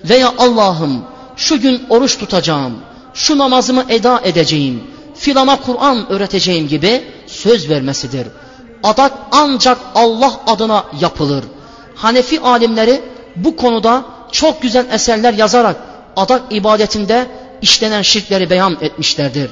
[0.09, 1.03] veya Allah'ım
[1.35, 2.73] şu gün oruç tutacağım,
[3.15, 4.83] şu namazımı eda edeceğim,
[5.15, 8.27] filana Kur'an öğreteceğim gibi söz vermesidir.
[8.83, 11.43] Adak ancak Allah adına yapılır.
[11.95, 13.01] Hanefi alimleri
[13.35, 15.75] bu konuda çok güzel eserler yazarak
[16.15, 17.27] adak ibadetinde
[17.61, 19.49] işlenen şirkleri beyan etmişlerdir.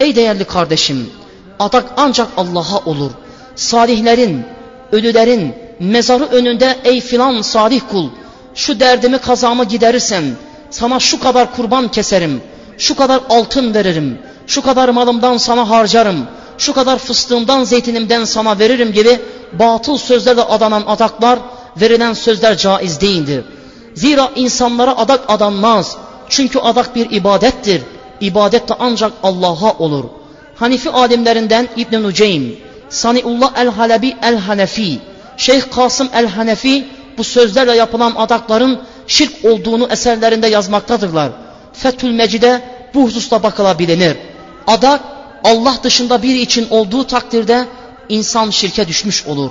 [0.00, 1.10] Ey değerli kardeşim,
[1.58, 3.10] adak ancak Allah'a olur.
[3.56, 4.44] Salihlerin,
[4.92, 8.08] ölülerin mezarı önünde ey filan salih kul,
[8.54, 10.24] şu derdimi kazamı giderirsen
[10.70, 12.42] sana şu kadar kurban keserim,
[12.80, 16.26] şu kadar altın veririm, şu kadar malımdan sana harcarım,
[16.58, 19.20] şu kadar fıstığımdan zeytinimden sana veririm gibi
[19.52, 21.38] batıl sözlerle adanan adaklar
[21.80, 23.44] verilen sözler caiz değildir.
[23.94, 25.96] Zira insanlara adak adanmaz.
[26.28, 27.82] Çünkü adak bir ibadettir.
[28.20, 30.04] İbadet de ancak Allah'a olur.
[30.56, 32.56] Hanifi alimlerinden İbn-i Nuceym,
[32.88, 34.98] Saniullah el-Halebi el-Hanefi,
[35.36, 36.88] Şeyh Kasım el-Hanefi
[37.18, 41.30] bu sözlerle yapılan adakların şirk olduğunu eserlerinde yazmaktadırlar.
[41.82, 42.62] Fethül Mecid'e
[42.94, 44.16] bu hususta bakılabilinir.
[44.66, 45.00] Adak
[45.44, 47.64] Allah dışında biri için olduğu takdirde
[48.08, 49.50] insan şirke düşmüş olur.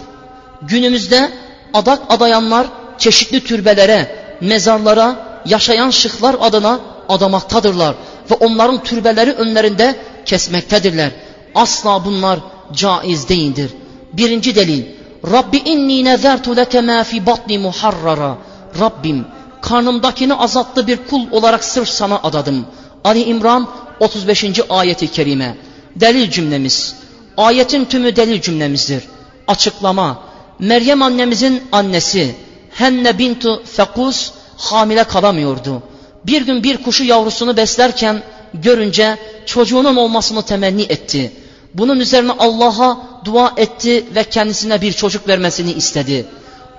[0.61, 1.31] Günümüzde
[1.73, 5.15] adak adayanlar çeşitli türbelere, mezarlara,
[5.45, 7.95] yaşayan şıklar adına adamaktadırlar
[8.31, 11.11] ve onların türbeleri önlerinde kesmektedirler.
[11.55, 12.39] Asla bunlar
[12.73, 13.71] caiz değildir.
[14.13, 14.83] Birinci delil.
[15.31, 18.37] Rabbi inni nezertu leke ma fi batni muharrara.
[18.79, 19.25] Rabbim
[19.61, 22.65] karnımdakini azatlı bir kul olarak sırf sana adadım.
[23.03, 23.67] Ali İmran
[23.99, 24.45] 35.
[24.69, 25.57] ayeti kerime.
[25.95, 26.95] Delil cümlemiz.
[27.37, 29.03] Ayetin tümü delil cümlemizdir.
[29.47, 30.23] Açıklama.
[30.59, 32.35] Meryem annemizin annesi
[32.71, 35.83] Henne bintu Fekus hamile kalamıyordu.
[36.25, 41.31] Bir gün bir kuşu yavrusunu beslerken görünce çocuğunun olmasını temenni etti.
[41.73, 46.25] Bunun üzerine Allah'a dua etti ve kendisine bir çocuk vermesini istedi.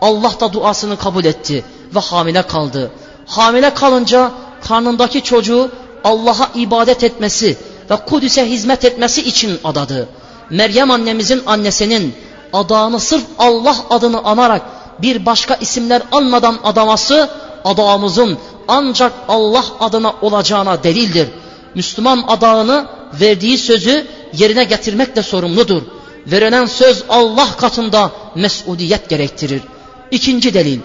[0.01, 2.91] Allah da duasını kabul etti ve hamile kaldı.
[3.27, 4.31] Hamile kalınca
[4.69, 5.71] karnındaki çocuğu
[6.05, 7.57] Allah'a ibadet etmesi
[7.91, 10.09] ve Kudüs'e hizmet etmesi için adadı.
[10.51, 12.15] Meryem annemizin annesinin
[12.53, 14.63] adağını sırf Allah adını anarak
[15.03, 17.31] bir başka isimler almadan adaması
[17.65, 21.29] adağımızın ancak Allah adına olacağına delildir.
[21.75, 22.87] Müslüman adağını
[23.21, 25.83] verdiği sözü yerine getirmekle sorumludur.
[26.27, 29.63] Verilen söz Allah katında mesuliyet gerektirir.
[30.11, 30.81] İkinci delil.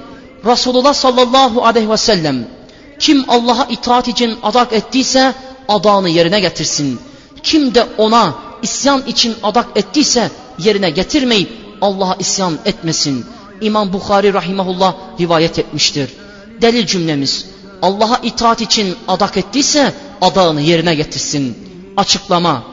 [0.45, 2.47] Resulullah sallallahu aleyhi ve sellem
[2.99, 5.33] kim Allah'a itaat için adak ettiyse
[5.67, 6.99] adağını yerine getirsin.
[7.43, 11.49] Kim de ona isyan için adak ettiyse yerine getirmeyip
[11.81, 13.25] Allah'a isyan etmesin.
[13.61, 16.09] İmam Bukhari rahimahullah rivayet etmiştir.
[16.61, 17.45] Delil cümlemiz
[17.81, 21.57] Allah'a itaat için adak ettiyse adağını yerine getirsin.
[21.97, 22.63] Açıklama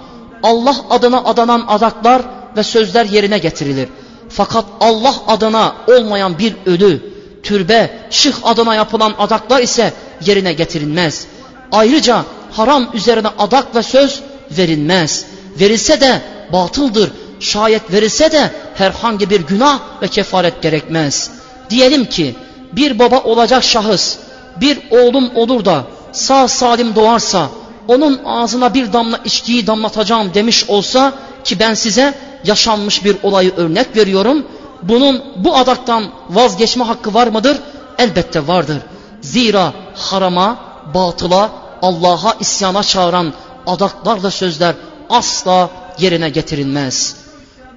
[0.42, 2.22] Allah adına adanan adaklar
[2.56, 3.88] ve sözler yerine getirilir.
[4.34, 9.92] Fakat Allah adına olmayan bir ölü, türbe, şıh adına yapılan adaklar ise
[10.24, 11.26] yerine getirilmez.
[11.72, 15.26] Ayrıca haram üzerine adak ve söz verilmez.
[15.60, 17.10] Verilse de batıldır.
[17.40, 21.30] Şayet verilse de herhangi bir günah ve kefaret gerekmez.
[21.70, 22.34] Diyelim ki
[22.72, 24.16] bir baba olacak şahıs
[24.60, 27.48] bir oğlum olur da sağ salim doğarsa
[27.88, 31.12] onun ağzına bir damla içkiyi damlatacağım demiş olsa
[31.44, 34.46] ki ben size yaşanmış bir olayı örnek veriyorum.
[34.82, 37.58] Bunun bu adaktan vazgeçme hakkı var mıdır?
[37.98, 38.78] Elbette vardır.
[39.20, 40.58] Zira harama,
[40.94, 41.50] batıla,
[41.82, 43.32] Allah'a isyana çağıran
[43.66, 44.74] adaklarla sözler
[45.10, 47.16] asla yerine getirilmez.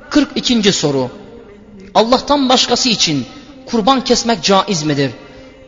[0.09, 0.73] 42.
[0.73, 1.09] soru.
[1.95, 3.25] Allah'tan başkası için
[3.65, 5.11] kurban kesmek caiz midir?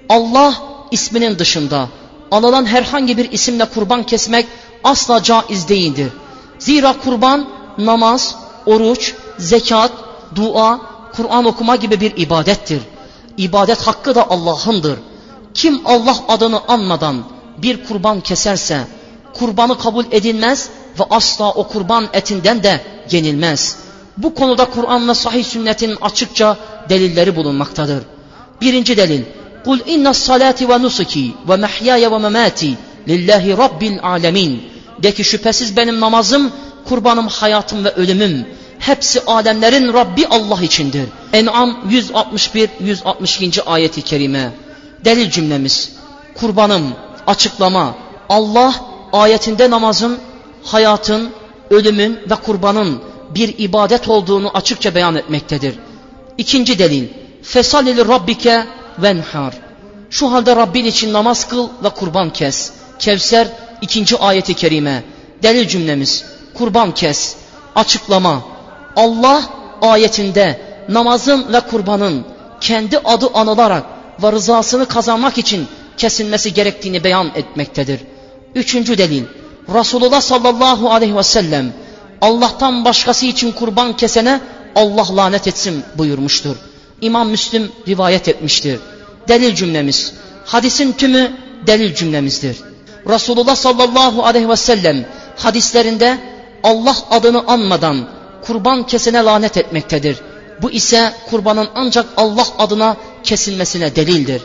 [0.10, 0.54] Allah
[0.92, 1.88] isminin dışında
[2.32, 4.46] anılan herhangi bir isimle kurban kesmek
[4.84, 6.12] asla caiz değildir.
[6.60, 8.36] Zira kurban namaz,
[8.66, 9.92] oruç, zekat,
[10.36, 10.80] dua,
[11.16, 12.82] Kur'an okuma gibi bir ibadettir.
[13.38, 15.00] İbadet hakkı da Allah'ındır.
[15.54, 17.24] Kim Allah adını anmadan
[17.58, 18.88] bir kurban keserse
[19.34, 23.78] kurbanı kabul edilmez ve asla o kurban etinden de yenilmez.
[24.18, 26.58] Bu konuda Kur'an ve sahih sünnetin açıkça
[26.90, 28.04] delilleri bulunmaktadır.
[28.62, 29.24] Birinci delil
[29.68, 34.64] Kul inna salati ve nusuki ve mehyaya ve memati lillahi rabbil alemin.
[35.04, 36.52] De ki şüphesiz benim namazım,
[36.90, 38.48] kurbanım, hayatım ve ölümüm
[38.80, 41.10] hepsi alemlerin Rabbi Allah içindir.
[41.34, 43.62] En'am 161-162.
[43.64, 44.52] ayeti kerime.
[45.06, 45.92] Delil cümlemiz.
[46.36, 46.94] Kurbanım,
[47.28, 47.96] açıklama.
[48.30, 48.76] Allah
[49.14, 50.18] ayetinde namazın,
[50.64, 51.30] hayatın,
[51.70, 53.02] ölümün ve kurbanın
[53.36, 55.76] bir ibadet olduğunu açıkça beyan etmektedir.
[56.38, 57.08] İkinci delil.
[57.44, 58.66] Fesalili rabbike
[58.98, 59.54] venhar.
[60.10, 62.72] Şu halde Rabbin için namaz kıl ve kurban kes.
[63.00, 63.48] Kevser
[63.82, 65.04] ikinci ayeti kerime.
[65.44, 66.26] Delil cümlemiz.
[66.58, 67.36] Kurban kes.
[67.76, 68.42] Açıklama.
[68.96, 69.44] Allah
[69.82, 72.26] ayetinde namazın ve kurbanın
[72.62, 73.84] kendi adı anılarak
[74.24, 75.68] ve rızasını kazanmak için
[75.98, 78.00] kesilmesi gerektiğini beyan etmektedir.
[78.56, 79.24] Üçüncü delil.
[79.74, 81.74] Resulullah sallallahu aleyhi ve sellem
[82.22, 84.42] Allah'tan başkası için kurban kesene
[84.76, 86.56] Allah lanet etsin buyurmuştur.
[87.02, 88.80] İmam Müslim rivayet etmiştir.
[89.28, 90.14] Delil cümlemiz.
[90.46, 91.32] Hadisin tümü
[91.68, 92.58] delil cümlemizdir.
[93.10, 95.06] Resulullah sallallahu aleyhi ve sellem
[95.38, 96.18] hadislerinde
[96.64, 98.08] Allah adını anmadan
[98.46, 100.18] kurban kesene lanet etmektedir.
[100.62, 104.42] Bu ise kurbanın ancak Allah adına kesilmesine delildir.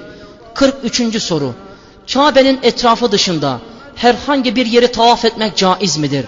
[0.54, 1.22] 43.
[1.22, 1.54] soru.
[2.12, 3.60] Kabe'nin etrafı dışında
[3.94, 6.26] herhangi bir yeri tavaf etmek caiz midir?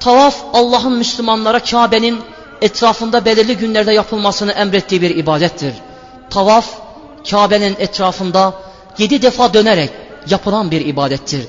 [0.00, 2.18] Tavaf Allah'ın Müslümanlara Kabe'nin
[2.62, 5.74] etrafında belirli günlerde yapılmasını emrettiği bir ibadettir.
[6.30, 6.66] Tavaf
[7.30, 8.54] Kabe'nin etrafında
[8.98, 9.90] yedi defa dönerek
[10.30, 11.46] yapılan bir ibadettir.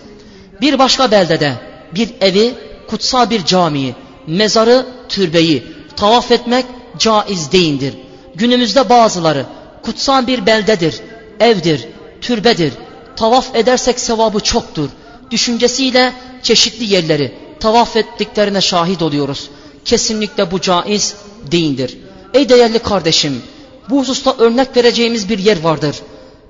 [0.62, 1.54] Bir başka beldede
[1.96, 2.54] bir evi,
[2.90, 3.96] kutsal bir camiyi,
[4.28, 5.64] mezarı, türbeyi
[5.96, 6.66] tavaf etmek
[6.98, 7.94] caiz değildir.
[8.36, 9.46] Günümüzde bazıları
[9.84, 11.02] kutsal bir beldedir,
[11.40, 11.88] evdir,
[12.22, 12.74] türbedir.
[13.16, 14.90] Tavaf edersek sevabı çoktur.
[15.32, 19.50] Düşüncesiyle çeşitli yerleri tavaf ettiklerine şahit oluyoruz.
[19.86, 21.16] Kesinlikle bu caiz
[21.52, 21.98] değildir.
[22.34, 23.42] Ey değerli kardeşim,
[23.90, 25.96] bu hususta örnek vereceğimiz bir yer vardır.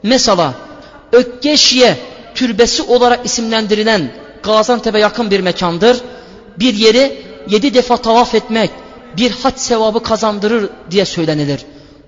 [0.03, 0.53] Mesela
[1.11, 1.97] Ökkeşiye
[2.35, 4.11] türbesi olarak isimlendirilen
[4.43, 6.01] Gaziantep'e yakın bir mekandır.
[6.59, 8.69] Bir yeri yedi defa tavaf etmek
[9.17, 11.65] bir hac sevabı kazandırır diye söylenilir.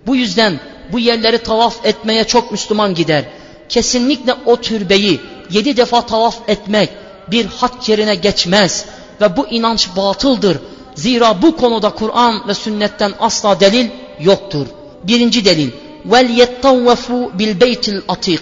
[0.08, 0.60] Bu yüzden
[0.92, 3.24] bu yerleri tavaf etmeye çok Müslüman gider.
[3.70, 6.90] Kesinlikle o türbeyi yedi defa tavaf etmek
[7.32, 8.86] bir hac yerine geçmez
[9.22, 10.58] ve bu inanç batıldır.
[10.96, 14.67] Zira bu konuda Kur'an ve sünnetten asla delil yoktur.
[15.04, 15.71] Birinci delil.
[16.06, 18.42] Vel yettavvefu bil beytil atik.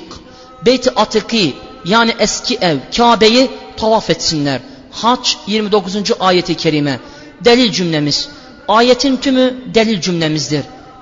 [0.66, 1.54] Beyt-i atiki
[1.86, 4.62] yani eski ev Kabe'yi tavaf etsinler.
[5.02, 5.96] Haç 29.
[6.20, 7.00] ayeti kerime.
[7.46, 8.30] Delil cümlemiz.
[8.68, 10.62] Ayetin tümü delil cümlemizdir.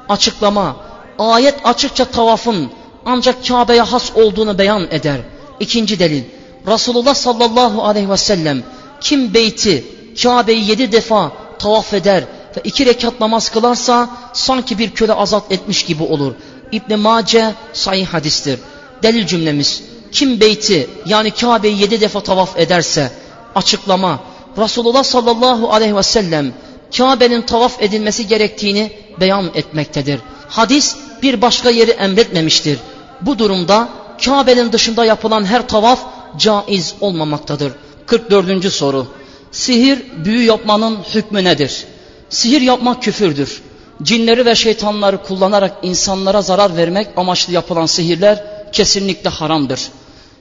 [0.10, 0.76] Açıklama.
[1.20, 2.70] Ayet açıkça tavafın
[3.06, 5.18] ancak Kabe'ye has olduğunu beyan eder.
[5.60, 6.24] İkinci delil.
[6.68, 8.64] Resulullah sallallahu aleyhi ve sellem
[9.02, 9.86] kim beyti
[10.24, 12.24] Kabe'yi yedi defa tavaf eder
[12.58, 16.34] ve iki rekat namaz kılarsa sanki bir köle azat etmiş gibi olur.
[16.72, 18.60] İbn Mace sahih hadistir.
[19.04, 23.12] Delil cümlemiz kim beyti yani Kabe'yi yedi defa tavaf ederse
[23.58, 24.20] açıklama
[24.58, 26.54] Resulullah sallallahu aleyhi ve sellem
[26.98, 30.20] Kabe'nin tavaf edilmesi gerektiğini beyan etmektedir.
[30.50, 32.80] Hadis bir başka yeri emretmemiştir.
[33.22, 33.90] Bu durumda
[34.26, 36.00] Kabe'nin dışında yapılan her tavaf
[36.38, 37.74] caiz olmamaktadır.
[38.06, 38.74] 44.
[38.74, 39.08] soru.
[39.52, 41.86] Sihir, büyü yapmanın hükmü nedir?
[42.30, 43.62] Sihir yapmak küfürdür.
[44.04, 49.82] Cinleri ve şeytanları kullanarak insanlara zarar vermek amaçlı yapılan sihirler kesinlikle haramdır.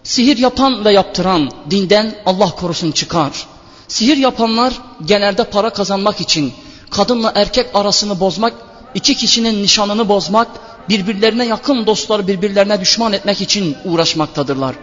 [0.06, 3.46] Sihir yapan ve yaptıran dinden Allah korusun çıkar.
[3.88, 4.72] Sihir yapanlar
[5.04, 6.52] genelde para kazanmak için
[6.90, 8.52] kadınla erkek arasını bozmak,
[8.94, 10.48] iki kişinin nişanını bozmak,
[10.88, 14.74] birbirlerine yakın dostları birbirlerine düşman etmek için uğraşmaktadırlar.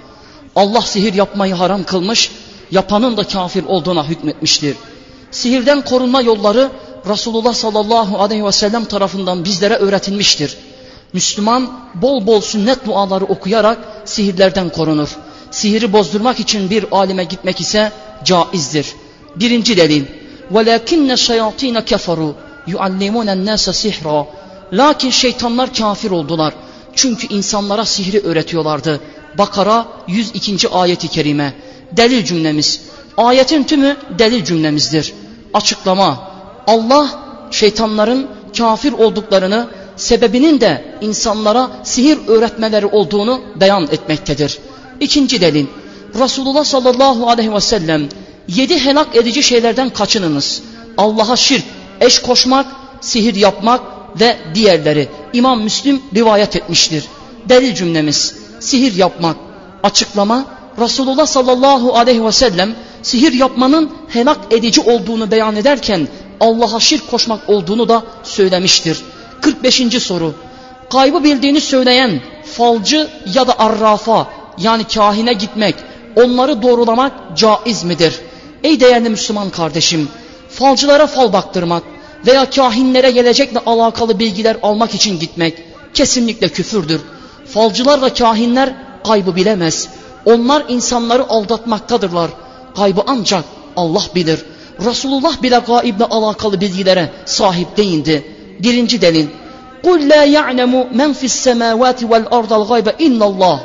[0.55, 2.31] Allah sihir yapmayı haram kılmış,
[2.71, 4.75] yapanın da kafir olduğuna hükmetmiştir.
[5.31, 6.71] Sihirden korunma yolları
[7.09, 10.57] Resulullah sallallahu aleyhi ve sellem tarafından bizlere öğretilmiştir.
[11.12, 15.08] Müslüman bol bol sünnet duaları okuyarak sihirlerden korunur.
[15.50, 17.92] Sihiri bozdurmak için bir alime gitmek ise
[18.24, 18.86] caizdir.
[19.36, 20.04] Birinci delil.
[20.52, 22.32] وَلَكِنَّ الشَّيَاطِينَ كَفَرُوا
[22.66, 24.26] يُعَلِّمُونَ النَّاسَ سِحْرًا
[24.72, 26.54] Lakin şeytanlar kafir oldular.
[26.94, 29.00] Çünkü insanlara sihri öğretiyorlardı.
[29.38, 30.68] Bakara 102.
[30.68, 31.54] ayeti kerime.
[31.92, 32.80] Delil cümlemiz.
[33.16, 35.14] Ayetin tümü delil cümlemizdir.
[35.54, 36.30] Açıklama.
[36.66, 37.08] Allah
[37.50, 38.26] şeytanların
[38.58, 39.68] kafir olduklarını,
[40.03, 44.59] sebebinin de insanlara sihir öğretmeleri olduğunu beyan etmektedir.
[44.99, 45.65] İkinci delil.
[46.19, 48.09] Resulullah sallallahu aleyhi ve sellem
[48.47, 50.61] yedi helak edici şeylerden kaçınınız.
[50.97, 51.63] Allah'a şirk,
[52.01, 52.65] eş koşmak,
[53.01, 53.81] sihir yapmak
[54.19, 55.09] ve diğerleri.
[55.33, 57.05] İmam Müslim rivayet etmiştir.
[57.49, 59.35] Delil cümlemiz sihir yapmak.
[59.83, 60.45] Açıklama
[60.79, 66.07] Resulullah sallallahu aleyhi ve sellem sihir yapmanın helak edici olduğunu beyan ederken
[66.39, 69.03] Allah'a şirk koşmak olduğunu da söylemiştir.
[69.43, 70.03] 45.
[70.03, 70.35] soru.
[70.89, 74.27] Kaybı bildiğini söyleyen falcı ya da arrafa
[74.57, 75.75] yani kahine gitmek,
[76.15, 78.19] onları doğrulamak caiz midir?
[78.63, 80.09] Ey değerli Müslüman kardeşim,
[80.49, 81.83] falcılara fal baktırmak
[82.25, 85.53] veya kahinlere gelecekle alakalı bilgiler almak için gitmek
[85.93, 87.01] kesinlikle küfürdür.
[87.45, 88.73] Falcılar ve kahinler
[89.07, 89.89] kaybı bilemez.
[90.25, 92.29] Onlar insanları aldatmaktadırlar.
[92.75, 93.43] Kaybı ancak
[93.75, 94.45] Allah bilir.
[94.85, 98.33] Resulullah bile gaible alakalı bilgilere sahip değildi.
[98.62, 99.26] Birinci delil.
[99.82, 103.58] قُلْ لَا يَعْلَمُ مَنْ فِي السَّمَاوَاتِ وَالْأَرْضَ الْغَيْبَ اِنَّ اللّٰهِ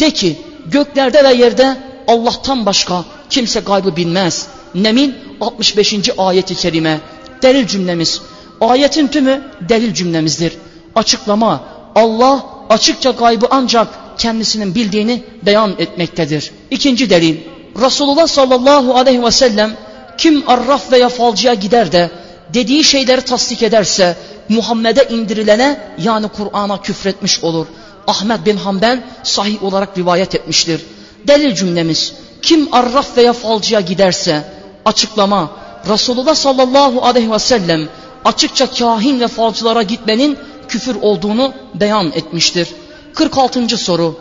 [0.00, 1.76] De ki göklerde ve yerde
[2.08, 4.46] Allah'tan başka kimse gaybı bilmez.
[4.74, 5.10] Nemil
[5.40, 5.94] 65.
[6.18, 7.00] ayeti kerime.
[7.42, 8.20] Delil cümlemiz.
[8.60, 10.52] Ayetin tümü delil cümlemizdir.
[10.94, 11.60] Açıklama.
[11.94, 16.52] Allah açıkça gaybı ancak kendisinin bildiğini beyan etmektedir.
[16.70, 17.36] İkinci delil.
[17.80, 19.76] Resulullah sallallahu aleyhi ve sellem
[20.18, 22.10] kim arraf veya falcıya gider de
[22.53, 24.17] dediği şeyleri tasdik ederse
[24.49, 27.67] Muhammed'e indirilene yani Kur'an'a küfretmiş olur.
[28.07, 30.81] Ahmet bin Hanbel sahih olarak rivayet etmiştir.
[31.27, 34.43] Delil cümlemiz kim arraf veya falcıya giderse
[34.85, 35.51] açıklama
[35.89, 37.89] Resulullah sallallahu aleyhi ve sellem
[38.25, 40.37] açıkça kahin ve falcılara gitmenin
[40.67, 42.67] küfür olduğunu beyan etmiştir.
[43.13, 43.77] 46.
[43.77, 44.19] soru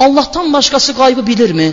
[0.00, 1.72] Allah'tan başkası gaybı bilir mi?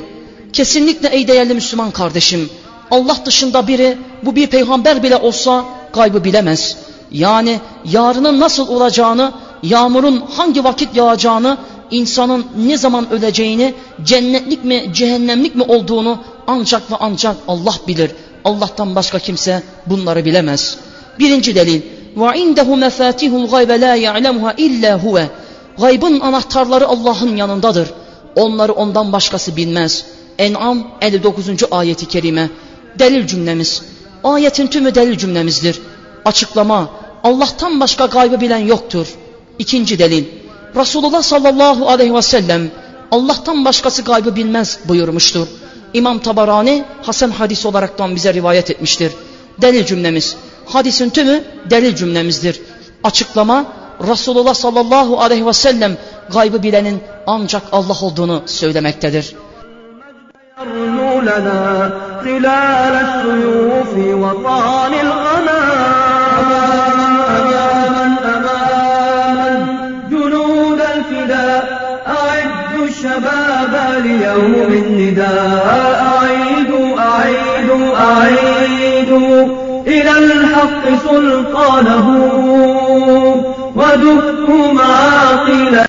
[0.54, 2.50] Kesinlikle ey değerli Müslüman kardeşim
[2.92, 6.77] Allah dışında biri bu bir peygamber bile olsa gaybı bilemez.
[7.13, 11.59] Yani yarının nasıl olacağını, yağmurun hangi vakit yağacağını,
[11.91, 13.75] insanın ne zaman öleceğini,
[14.05, 18.11] cennetlik mi cehennemlik mi olduğunu ancak ve ancak Allah bilir.
[18.45, 20.79] Allah'tan başka kimse bunları bilemez.
[21.19, 21.83] Birinci delil.
[22.17, 25.27] وَعِنْدَهُ مَفَاتِهُ الْغَيْبَ لَا يَعْلَمُهَا اِلَّا هُوَ
[25.79, 27.91] Gaybın anahtarları Allah'ın yanındadır.
[28.37, 30.05] Onları ondan başkası bilmez.
[30.39, 31.47] En'am 59.
[31.71, 32.51] ayeti kerime.
[32.99, 33.83] Delil cümlemiz.
[34.24, 35.82] Ayetin tümü delil cümlemizdir.
[36.26, 36.90] Açıklama.
[37.24, 39.08] Allah'tan başka gaybı bilen yoktur.
[39.60, 40.26] İkinci delil.
[40.76, 42.72] Resulullah sallallahu aleyhi ve sellem
[43.12, 45.48] Allah'tan başkası gaybı bilmez buyurmuştur.
[45.94, 49.12] İmam Tabarani Hasan hadis olaraktan bize rivayet etmiştir.
[49.62, 50.36] Delil cümlemiz.
[50.66, 52.62] Hadisin tümü delil cümlemizdir.
[53.04, 53.66] Açıklama
[54.08, 55.98] Resulullah sallallahu aleyhi ve sellem
[56.34, 59.36] gaybı bilenin ancak Allah olduğunu söylemektedir.
[62.24, 65.52] خلال السيوف وطال الغمام.
[67.38, 68.06] أماما
[68.36, 69.50] أماما
[70.10, 71.64] جنود الفداء
[72.08, 73.74] أعدوا الشباب
[74.06, 75.66] ليوم النداء.
[76.14, 79.36] أعيدوا أعيدوا أعيدوا
[79.88, 82.08] إلى الحق سلطانه.
[83.76, 85.86] ودكوا معاقلا